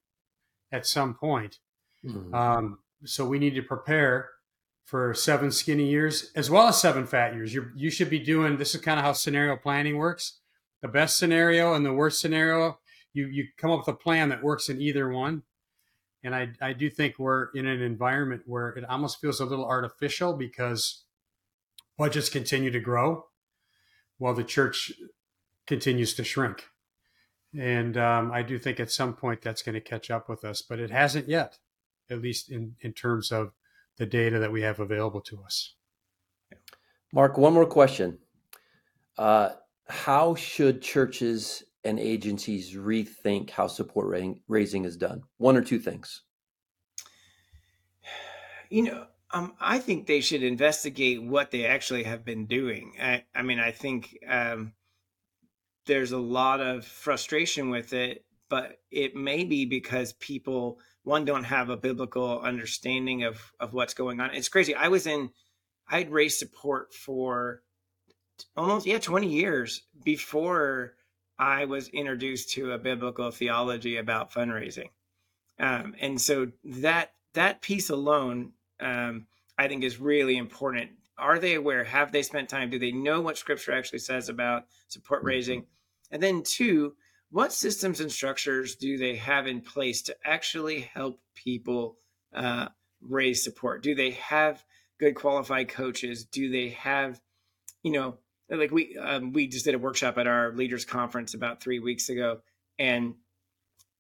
at 0.72 0.88
some 0.88 1.14
point. 1.14 1.60
Mm-hmm. 2.06 2.34
Um, 2.34 2.80
so 3.06 3.26
we 3.26 3.40
need 3.40 3.56
to 3.56 3.62
prepare 3.62 4.30
for 4.84 5.14
seven 5.14 5.52
skinny 5.52 5.90
years 5.90 6.32
as 6.36 6.50
well 6.50 6.68
as 6.68 6.80
seven 6.80 7.06
fat 7.06 7.34
years. 7.34 7.54
You 7.54 7.72
you 7.76 7.90
should 7.90 8.10
be 8.10 8.20
doing 8.20 8.58
this 8.58 8.76
is 8.76 8.82
kind 8.82 9.00
of 9.00 9.06
how 9.06 9.14
scenario 9.14 9.56
planning 9.56 9.98
works. 9.98 10.40
The 10.82 10.88
best 10.88 11.18
scenario 11.18 11.74
and 11.74 11.86
the 11.86 11.94
worst 11.94 12.20
scenario, 12.20 12.80
you 13.14 13.28
you 13.28 13.48
come 13.58 13.72
up 13.72 13.80
with 13.80 13.96
a 13.96 13.98
plan 13.98 14.30
that 14.30 14.44
works 14.44 14.70
in 14.70 14.82
either 14.82 15.10
one. 15.10 15.44
And 16.24 16.36
I 16.36 16.50
I 16.62 16.74
do 16.74 16.90
think 16.90 17.18
we're 17.18 17.50
in 17.52 17.66
an 17.66 17.82
environment 17.82 18.44
where 18.46 18.70
it 18.70 18.86
almost 18.90 19.20
feels 19.20 19.40
a 19.40 19.46
little 19.46 19.66
artificial 19.66 20.34
because 20.34 21.06
budgets 21.98 22.30
continue 22.30 22.72
to 22.72 22.80
grow 22.80 23.26
while 24.18 24.34
the 24.34 24.44
church 24.44 24.92
continues 25.66 26.14
to 26.16 26.24
shrink. 26.24 26.66
And 27.58 27.98
um, 27.98 28.32
I 28.32 28.42
do 28.42 28.58
think 28.58 28.80
at 28.80 28.92
some 28.92 29.14
point 29.14 29.42
that's 29.42 29.62
going 29.62 29.76
to 29.76 29.82
catch 29.82 30.10
up 30.10 30.28
with 30.28 30.44
us, 30.44 30.62
but 30.62 30.80
it 30.80 30.90
hasn't 30.90 31.30
yet, 31.30 31.60
at 32.10 32.22
least 32.22 32.50
in, 32.50 32.76
in 32.82 32.94
terms 32.94 33.32
of 33.32 33.52
the 33.98 34.06
data 34.06 34.40
that 34.40 34.52
we 34.52 34.62
have 34.62 34.80
available 34.80 35.22
to 35.22 35.42
us. 35.44 35.76
Mark, 37.14 37.38
one 37.38 37.54
more 37.54 37.66
question. 37.66 38.18
Uh, 39.18 39.50
how 39.88 40.34
should 40.36 40.82
churches 40.82 41.64
and 41.84 42.00
agencies 42.00 42.76
rethink 42.76 43.50
how 43.50 43.68
support 43.68 44.16
raising 44.48 44.86
is 44.86 44.98
done? 44.98 45.22
One 45.38 45.56
or 45.56 45.62
two 45.62 45.80
things. 45.80 46.24
You 48.70 48.84
know, 48.84 49.06
um, 49.32 49.54
I 49.60 49.80
think 49.80 50.08
they 50.08 50.22
should 50.22 50.44
investigate 50.44 51.22
what 51.22 51.52
they 51.52 51.66
actually 51.66 52.04
have 52.04 52.26
been 52.26 52.46
doing. 52.46 52.94
I, 53.02 53.24
I 53.36 53.42
mean, 53.44 53.60
I 53.60 53.72
think 53.72 54.18
um, 54.28 54.74
there's 55.86 56.12
a 56.12 56.18
lot 56.18 56.60
of 56.60 56.86
frustration 56.86 57.70
with 57.70 57.94
it, 57.94 58.26
but 58.50 58.80
it 58.90 59.16
may 59.16 59.44
be 59.44 59.66
because 59.66 60.14
people 60.14 60.80
one 61.04 61.26
don't 61.26 61.44
have 61.44 61.70
a 61.70 61.78
biblical 61.78 62.40
understanding 62.40 63.24
of 63.24 63.54
of 63.60 63.74
what's 63.74 63.94
going 63.94 64.20
on. 64.20 64.34
It's 64.34 64.50
crazy. 64.50 64.76
I 64.76 64.88
was 64.88 65.08
in 65.08 65.30
I'd 65.88 66.12
raised 66.12 66.40
support 66.40 66.94
for 66.94 67.62
almost 68.56 68.86
yeah 68.86 69.00
20 69.00 69.28
years 69.28 69.84
before 70.04 70.96
I 71.38 71.66
was 71.66 71.90
introduced 71.90 72.52
to 72.52 72.72
a 72.72 72.78
biblical 72.78 73.32
theology 73.32 73.98
about 73.98 74.32
fundraising. 74.32 74.90
Um, 75.60 75.96
and 76.00 76.20
so 76.20 76.52
that 76.64 77.14
that 77.34 77.62
piece 77.62 77.90
alone, 77.90 78.54
um, 78.80 79.28
I 79.58 79.68
think, 79.68 79.84
is 79.84 80.00
really 80.00 80.38
important. 80.38 80.92
Are 81.18 81.40
they 81.40 81.56
aware? 81.56 81.84
Have 81.84 82.12
they 82.12 82.24
spent 82.24 82.50
time? 82.50 82.70
Do 82.70 82.80
they 82.80 82.92
know 82.92 83.22
what 83.22 83.38
Scripture 83.38 83.72
actually 83.72 84.00
says 84.00 84.30
about 84.30 84.66
support 84.88 85.20
mm-hmm. 85.20 85.28
raising? 85.28 85.66
And 86.12 86.22
then 86.22 86.44
two, 86.44 86.96
what 87.34 87.52
systems 87.52 88.00
and 88.00 88.12
structures 88.12 88.76
do 88.76 88.96
they 88.96 89.16
have 89.16 89.48
in 89.48 89.60
place 89.60 90.04
to 90.04 90.16
actually 90.24 90.82
help 90.82 91.20
people 91.34 91.98
uh, 92.32 92.68
raise 93.02 93.44
support? 93.44 93.82
Do 93.82 93.96
they 93.96 94.12
have 94.12 94.64
good 95.00 95.16
qualified 95.16 95.68
coaches? 95.68 96.26
Do 96.26 96.52
they 96.52 96.70
have, 96.70 97.20
you 97.82 97.92
know, 97.92 98.20
like 98.52 98.70
we 98.70 98.96
um, 99.00 99.34
we 99.34 99.48
just 99.48 99.66
did 99.66 99.74
a 99.74 99.80
workshop 99.80 100.20
at 100.20 100.28
our 100.28 100.52
leaders 100.54 100.86
conference 100.86 101.34
about 101.34 101.60
three 101.60 101.80
weeks 101.80 102.10
ago, 102.10 102.42
and 102.78 103.16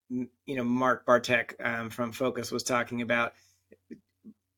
you 0.10 0.56
know 0.56 0.64
Mark 0.64 1.04
Bartek 1.04 1.56
um, 1.60 1.90
from 1.90 2.12
Focus 2.12 2.52
was 2.52 2.62
talking 2.62 3.02
about 3.02 3.34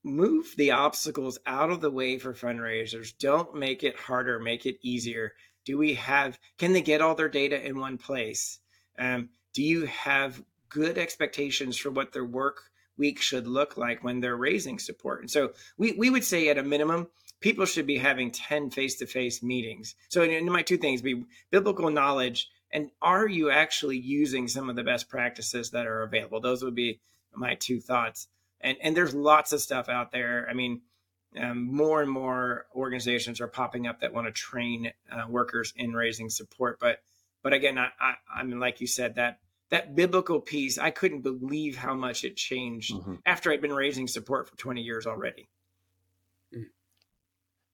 move 0.03 0.53
the 0.57 0.71
obstacles 0.71 1.39
out 1.45 1.69
of 1.69 1.79
the 1.79 1.91
way 1.91 2.19
for 2.19 2.33
fundraisers. 2.33 3.17
Don't 3.17 3.55
make 3.55 3.85
it 3.85 3.95
harder, 3.95 4.37
make 4.37 4.65
it 4.65 4.79
easier. 4.81 5.31
Do 5.63 5.77
we 5.77 5.93
have? 5.93 6.37
Can 6.57 6.73
they 6.73 6.81
get 6.81 6.99
all 6.99 7.15
their 7.15 7.29
data 7.29 7.65
in 7.65 7.79
one 7.79 7.97
place? 7.97 8.59
Um, 8.97 9.29
do 9.53 9.63
you 9.63 9.85
have 9.85 10.43
good 10.69 10.97
expectations 10.97 11.77
for 11.77 11.89
what 11.89 12.11
their 12.11 12.25
work 12.25 12.57
week 12.97 13.21
should 13.21 13.47
look 13.47 13.77
like 13.77 14.03
when 14.03 14.19
they're 14.19 14.35
raising 14.35 14.79
support? 14.79 15.21
And 15.21 15.31
so 15.31 15.53
we 15.77 15.93
we 15.93 16.09
would 16.09 16.23
say 16.23 16.49
at 16.49 16.57
a 16.57 16.63
minimum 16.63 17.07
people 17.39 17.65
should 17.65 17.85
be 17.85 17.97
having 17.97 18.31
10 18.31 18.71
face-to-face 18.71 19.43
meetings. 19.43 19.95
So 20.09 20.23
in 20.23 20.51
my 20.51 20.61
two 20.61 20.77
things 20.77 21.01
be 21.01 21.25
biblical 21.51 21.89
knowledge 21.89 22.49
and 22.71 22.89
are 23.01 23.27
you 23.27 23.49
actually 23.51 23.97
using 23.97 24.47
some 24.47 24.69
of 24.69 24.75
the 24.75 24.83
best 24.83 25.09
practices 25.09 25.71
that 25.71 25.87
are 25.87 26.03
available? 26.03 26.41
Those 26.41 26.63
would 26.63 26.75
be 26.75 26.99
my 27.33 27.55
two 27.55 27.79
thoughts. 27.79 28.27
And 28.61 28.77
and 28.81 28.95
there's 28.95 29.13
lots 29.13 29.53
of 29.53 29.61
stuff 29.61 29.89
out 29.89 30.11
there. 30.11 30.47
I 30.49 30.53
mean 30.53 30.81
um, 31.41 31.63
more 31.63 32.01
and 32.01 32.09
more 32.09 32.65
organizations 32.73 33.41
are 33.41 33.47
popping 33.47 33.87
up 33.87 33.99
that 33.99 34.13
want 34.13 34.27
to 34.27 34.31
train 34.31 34.91
uh, 35.11 35.25
workers 35.27 35.73
in 35.75 35.93
raising 35.93 36.29
support 36.29 36.79
but 36.79 36.99
but 37.45 37.53
again 37.53 37.77
I, 37.77 37.89
I 38.01 38.15
i 38.39 38.43
mean 38.43 38.59
like 38.59 38.81
you 38.81 38.87
said 38.87 39.15
that 39.15 39.39
that 39.69 39.95
biblical 39.95 40.41
piece 40.41 40.77
i 40.77 40.89
couldn't 40.89 41.21
believe 41.21 41.77
how 41.77 41.93
much 41.93 42.25
it 42.25 42.35
changed 42.35 42.93
mm-hmm. 42.93 43.15
after 43.25 43.51
i'd 43.51 43.61
been 43.61 43.73
raising 43.73 44.07
support 44.07 44.49
for 44.49 44.57
20 44.57 44.81
years 44.81 45.07
already 45.07 45.47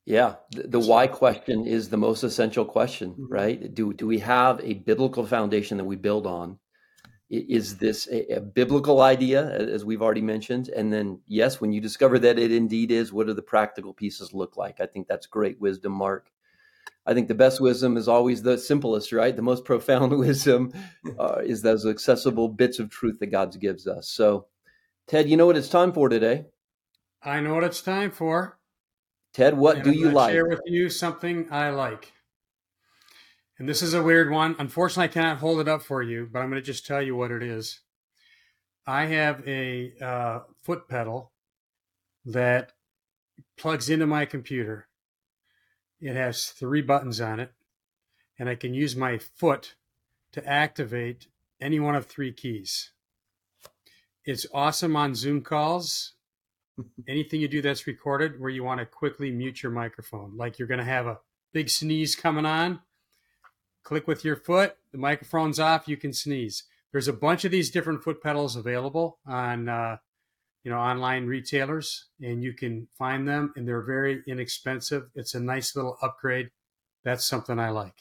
yeah, 0.05 0.35
the, 0.49 0.63
the 0.63 0.79
why 0.79 1.07
question 1.07 1.67
is 1.67 1.89
the 1.89 1.97
most 1.97 2.23
essential 2.23 2.65
question, 2.65 3.11
mm-hmm. 3.11 3.31
right? 3.31 3.73
Do 3.73 3.93
do 3.93 4.07
we 4.07 4.19
have 4.19 4.59
a 4.61 4.73
biblical 4.73 5.25
foundation 5.25 5.77
that 5.77 5.85
we 5.85 5.95
build 5.95 6.25
on? 6.25 6.57
Is 7.29 7.77
this 7.77 8.09
a, 8.09 8.35
a, 8.35 8.41
biblical 8.41 8.99
idea, 9.01 9.49
as 9.49 9.85
we've 9.85 10.01
already 10.01 10.21
mentioned? 10.21 10.67
And 10.67 10.91
then, 10.91 11.21
yes, 11.27 11.61
when 11.61 11.71
you 11.71 11.79
discover 11.79 12.19
that 12.19 12.37
it 12.37 12.51
indeed 12.51 12.91
is, 12.91 13.13
what 13.13 13.27
do 13.27 13.33
the 13.33 13.41
practical 13.41 13.93
pieces 13.93 14.33
look 14.33 14.57
like? 14.57 14.81
I 14.81 14.85
think 14.85 15.07
that's 15.07 15.27
great 15.27 15.61
wisdom, 15.61 15.93
Mark. 15.93 16.29
I 17.05 17.13
think 17.13 17.27
the 17.27 17.35
best 17.35 17.59
wisdom 17.59 17.97
is 17.97 18.07
always 18.07 18.43
the 18.43 18.57
simplest, 18.57 19.11
right? 19.11 19.35
The 19.35 19.41
most 19.41 19.65
profound 19.65 20.17
wisdom 20.17 20.71
uh, 21.19 21.41
is 21.43 21.61
those 21.61 21.85
accessible 21.85 22.47
bits 22.49 22.79
of 22.79 22.89
truth 22.89 23.19
that 23.19 23.27
God 23.27 23.59
gives 23.59 23.87
us. 23.87 24.07
So, 24.07 24.47
Ted, 25.07 25.27
you 25.27 25.35
know 25.37 25.45
what 25.45 25.57
it's 25.57 25.69
time 25.69 25.93
for 25.93 26.09
today? 26.09 26.45
I 27.23 27.39
know 27.39 27.55
what 27.55 27.63
it's 27.63 27.81
time 27.81 28.11
for. 28.11 28.59
Ted, 29.33 29.57
what 29.57 29.77
and 29.77 29.85
do 29.85 29.91
I'm 29.91 29.97
you 29.97 30.11
like? 30.11 30.33
Share 30.33 30.47
with 30.47 30.61
you 30.65 30.89
something 30.89 31.47
I 31.51 31.69
like. 31.69 32.13
And 33.57 33.69
this 33.69 33.81
is 33.81 33.93
a 33.93 34.03
weird 34.03 34.31
one. 34.31 34.55
Unfortunately, 34.57 35.05
I 35.05 35.07
cannot 35.07 35.37
hold 35.37 35.59
it 35.59 35.67
up 35.67 35.83
for 35.83 36.01
you, 36.01 36.27
but 36.31 36.39
I'm 36.39 36.49
going 36.49 36.61
to 36.61 36.65
just 36.65 36.85
tell 36.85 37.01
you 37.01 37.15
what 37.15 37.31
it 37.31 37.43
is. 37.43 37.81
I 38.87 39.05
have 39.05 39.47
a 39.47 39.93
uh, 40.01 40.39
foot 40.63 40.87
pedal 40.87 41.31
that 42.25 42.73
plugs 43.57 43.89
into 43.89 44.07
my 44.07 44.25
computer. 44.25 44.87
It 46.01 46.15
has 46.15 46.47
three 46.47 46.81
buttons 46.81 47.21
on 47.21 47.39
it, 47.39 47.53
and 48.39 48.49
I 48.49 48.55
can 48.55 48.73
use 48.73 48.95
my 48.95 49.17
foot 49.17 49.75
to 50.31 50.45
activate 50.47 51.27
any 51.61 51.79
one 51.79 51.95
of 51.95 52.07
three 52.07 52.33
keys. 52.33 52.91
It's 54.25 54.47
awesome 54.53 54.95
on 54.95 55.15
Zoom 55.15 55.41
calls 55.41 56.13
anything 57.07 57.41
you 57.41 57.47
do 57.47 57.61
that's 57.61 57.87
recorded 57.87 58.39
where 58.39 58.49
you 58.49 58.63
want 58.63 58.79
to 58.79 58.85
quickly 58.85 59.31
mute 59.31 59.61
your 59.61 59.71
microphone, 59.71 60.35
like 60.35 60.57
you're 60.57 60.67
going 60.67 60.79
to 60.79 60.83
have 60.83 61.07
a 61.07 61.19
big 61.53 61.69
sneeze 61.69 62.15
coming 62.15 62.45
on, 62.45 62.79
click 63.83 64.07
with 64.07 64.23
your 64.23 64.35
foot, 64.35 64.77
the 64.91 64.97
microphone's 64.97 65.59
off, 65.59 65.87
you 65.87 65.97
can 65.97 66.13
sneeze. 66.13 66.63
There's 66.91 67.07
a 67.07 67.13
bunch 67.13 67.45
of 67.45 67.51
these 67.51 67.69
different 67.69 68.03
foot 68.03 68.21
pedals 68.21 68.55
available 68.55 69.19
on, 69.25 69.69
uh, 69.69 69.97
you 70.63 70.71
know, 70.71 70.77
online 70.77 71.25
retailers, 71.25 72.07
and 72.21 72.43
you 72.43 72.53
can 72.53 72.87
find 72.97 73.27
them, 73.27 73.53
and 73.55 73.67
they're 73.67 73.81
very 73.81 74.23
inexpensive. 74.27 75.09
It's 75.15 75.33
a 75.33 75.39
nice 75.39 75.75
little 75.75 75.97
upgrade. 76.01 76.51
That's 77.03 77.25
something 77.25 77.59
I 77.59 77.69
like. 77.69 77.95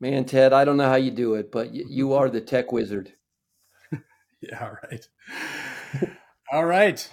Man, 0.00 0.24
Ted, 0.24 0.54
I 0.54 0.64
don't 0.64 0.78
know 0.78 0.88
how 0.88 0.96
you 0.96 1.10
do 1.10 1.34
it, 1.34 1.52
but 1.52 1.74
you 1.74 2.14
are 2.14 2.30
the 2.30 2.40
tech 2.40 2.72
wizard. 2.72 3.12
yeah, 4.40 4.76
right. 4.82 5.06
All 6.50 6.64
right. 6.64 7.10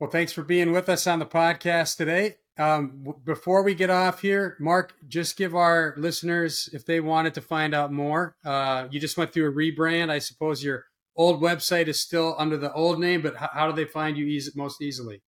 Well, 0.00 0.10
thanks 0.10 0.32
for 0.32 0.42
being 0.42 0.72
with 0.72 0.88
us 0.88 1.06
on 1.06 1.20
the 1.20 1.26
podcast 1.26 1.96
today. 1.96 2.36
Um, 2.58 3.14
before 3.24 3.62
we 3.62 3.74
get 3.74 3.90
off 3.90 4.22
here, 4.22 4.56
Mark, 4.58 4.94
just 5.06 5.36
give 5.36 5.54
our 5.54 5.94
listeners, 5.96 6.68
if 6.72 6.84
they 6.84 7.00
wanted 7.00 7.34
to 7.34 7.40
find 7.40 7.74
out 7.74 7.92
more, 7.92 8.34
uh, 8.44 8.88
you 8.90 8.98
just 8.98 9.16
went 9.16 9.32
through 9.32 9.48
a 9.48 9.52
rebrand. 9.52 10.10
I 10.10 10.18
suppose 10.18 10.64
your 10.64 10.86
old 11.16 11.40
website 11.40 11.88
is 11.88 12.00
still 12.00 12.34
under 12.38 12.56
the 12.56 12.72
old 12.72 13.00
name, 13.00 13.22
but 13.22 13.36
how, 13.36 13.48
how 13.52 13.70
do 13.70 13.76
they 13.76 13.90
find 13.90 14.16
you 14.16 14.26
easy, 14.26 14.52
most 14.54 14.82
easily? 14.82 15.22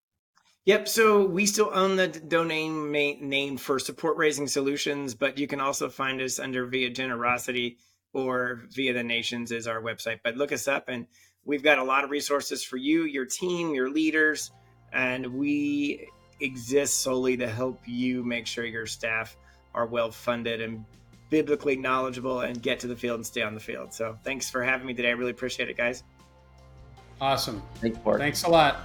Yep. 0.65 0.87
So 0.87 1.25
we 1.25 1.45
still 1.45 1.71
own 1.73 1.95
the 1.95 2.07
domain 2.07 2.91
name 2.91 3.57
for 3.57 3.79
Support 3.79 4.17
Raising 4.17 4.47
Solutions, 4.47 5.15
but 5.15 5.37
you 5.37 5.47
can 5.47 5.61
also 5.61 5.89
find 5.89 6.21
us 6.21 6.39
under 6.39 6.67
Via 6.67 6.89
Generosity 6.89 7.77
or 8.13 8.63
Via 8.75 8.93
the 8.93 9.03
Nations 9.03 9.51
is 9.51 9.67
our 9.67 9.81
website. 9.81 10.19
But 10.23 10.35
look 10.35 10.51
us 10.51 10.67
up 10.67 10.89
and 10.89 11.07
We've 11.47 11.63
got 11.63 11.79
a 11.79 11.83
lot 11.83 12.03
of 12.03 12.09
resources 12.09 12.61
for 12.61 12.75
you, 12.75 13.05
your 13.05 13.25
team, 13.25 13.73
your 13.73 13.89
leaders, 13.89 14.51
and 14.91 15.25
we 15.27 16.09
exist 16.41 16.99
solely 16.99 17.37
to 17.37 17.47
help 17.47 17.79
you 17.85 18.21
make 18.21 18.45
sure 18.45 18.65
your 18.65 18.85
staff 18.85 19.37
are 19.73 19.85
well 19.85 20.11
funded 20.11 20.59
and 20.59 20.83
biblically 21.29 21.75
knowledgeable 21.75 22.41
and 22.41 22.61
get 22.61 22.79
to 22.79 22.87
the 22.87 22.95
field 22.95 23.15
and 23.15 23.25
stay 23.25 23.41
on 23.41 23.53
the 23.53 23.59
field. 23.59 23.93
So 23.93 24.17
thanks 24.23 24.49
for 24.49 24.63
having 24.63 24.87
me 24.87 24.93
today. 24.93 25.09
I 25.09 25.11
really 25.11 25.31
appreciate 25.31 25.69
it, 25.69 25.77
guys. 25.77 26.03
Awesome. 27.19 27.61
Thanks, 27.75 27.97
Bart. 27.99 28.19
Thanks 28.19 28.43
a 28.43 28.49
lot. 28.49 28.77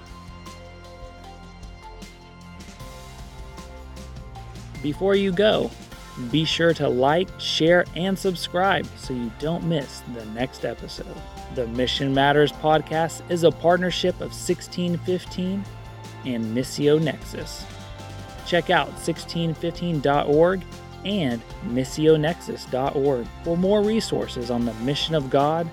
Before 4.83 5.15
you 5.15 5.31
go, 5.31 5.71
be 6.31 6.45
sure 6.45 6.75
to 6.75 6.89
like, 6.89 7.29
share, 7.39 7.85
and 7.95 8.19
subscribe 8.19 8.87
so 8.97 9.15
you 9.15 9.31
don't 9.39 9.65
miss 9.65 10.03
the 10.15 10.25
next 10.27 10.65
episode. 10.65 11.17
The 11.55 11.67
Mission 11.69 12.13
Matters 12.13 12.53
podcast 12.53 13.23
is 13.31 13.45
a 13.45 13.51
partnership 13.51 14.17
of 14.17 14.33
1615 14.33 15.65
and 16.25 16.57
Missio 16.57 17.01
Nexus. 17.01 17.65
Check 18.47 18.71
out 18.71 18.89
1615.org 18.97 20.63
and 21.05 21.43
missionexus.org 21.67 23.27
for 23.45 23.57
more 23.57 23.83
resources 23.83 24.51
on 24.51 24.65
the 24.65 24.75
mission 24.75 25.15
of 25.15 25.31
God 25.31 25.69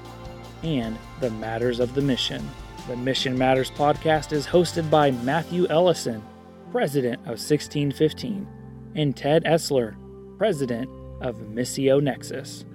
and 0.63 0.97
the 1.19 1.31
matters 1.31 1.79
of 1.79 1.93
the 1.93 2.01
mission. 2.01 2.47
The 2.87 2.95
Mission 2.95 3.37
Matters 3.37 3.69
podcast 3.69 4.31
is 4.31 4.47
hosted 4.47 4.89
by 4.89 5.11
Matthew 5.11 5.67
Ellison, 5.69 6.23
president 6.71 7.19
of 7.21 7.37
1615, 7.37 8.47
and 8.95 9.15
Ted 9.15 9.43
Esler, 9.43 9.95
president 10.37 10.89
of 11.21 11.35
Missio 11.37 12.01
Nexus. 12.01 12.65